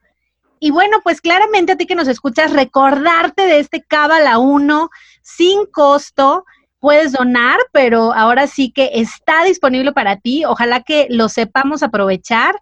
y 0.59 0.71
bueno, 0.71 0.97
pues 1.03 1.21
claramente 1.21 1.73
a 1.73 1.75
ti 1.75 1.85
que 1.85 1.95
nos 1.95 2.07
escuchas, 2.07 2.51
recordarte 2.51 3.43
de 3.43 3.59
este 3.59 3.83
Cábala 3.83 4.39
1 4.39 4.89
sin 5.21 5.65
costo. 5.67 6.45
Puedes 6.79 7.11
donar, 7.11 7.59
pero 7.71 8.13
ahora 8.13 8.47
sí 8.47 8.71
que 8.71 8.91
está 8.93 9.43
disponible 9.43 9.91
para 9.91 10.17
ti. 10.17 10.45
Ojalá 10.45 10.81
que 10.81 11.07
lo 11.09 11.29
sepamos 11.29 11.83
aprovechar. 11.83 12.55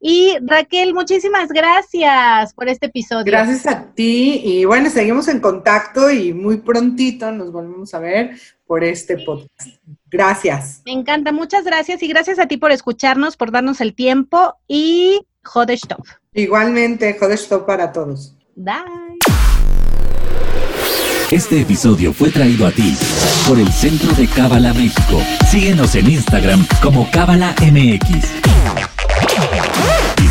Y 0.00 0.36
Raquel, 0.42 0.94
muchísimas 0.94 1.48
gracias 1.48 2.54
por 2.54 2.68
este 2.68 2.86
episodio. 2.86 3.24
Gracias 3.24 3.66
a 3.66 3.92
ti 3.94 4.40
y 4.44 4.64
bueno, 4.64 4.90
seguimos 4.90 5.26
en 5.28 5.40
contacto 5.40 6.10
y 6.10 6.32
muy 6.32 6.58
prontito 6.58 7.32
nos 7.32 7.50
volvemos 7.50 7.92
a 7.94 7.98
ver 7.98 8.38
por 8.66 8.84
este 8.84 9.18
podcast. 9.18 9.68
Gracias. 10.10 10.82
Me 10.84 10.92
encanta, 10.92 11.32
muchas 11.32 11.64
gracias 11.64 12.02
y 12.02 12.08
gracias 12.08 12.38
a 12.38 12.46
ti 12.46 12.58
por 12.58 12.70
escucharnos, 12.70 13.36
por 13.36 13.50
darnos 13.50 13.80
el 13.80 13.94
tiempo 13.94 14.54
y 14.68 15.26
Stop. 15.68 16.06
Igualmente, 16.34 17.16
Stop 17.32 17.66
para 17.66 17.90
todos. 17.90 18.36
Bye. 18.54 19.18
Este 21.30 21.60
episodio 21.60 22.12
fue 22.12 22.30
traído 22.30 22.66
a 22.66 22.70
ti 22.70 22.96
por 23.46 23.58
el 23.58 23.70
Centro 23.72 24.12
de 24.12 24.26
Cábala 24.28 24.72
México. 24.72 25.20
Síguenos 25.50 25.94
en 25.94 26.10
Instagram 26.10 26.66
como 26.82 27.10
Cábala 27.10 27.54
MX. 27.60 28.97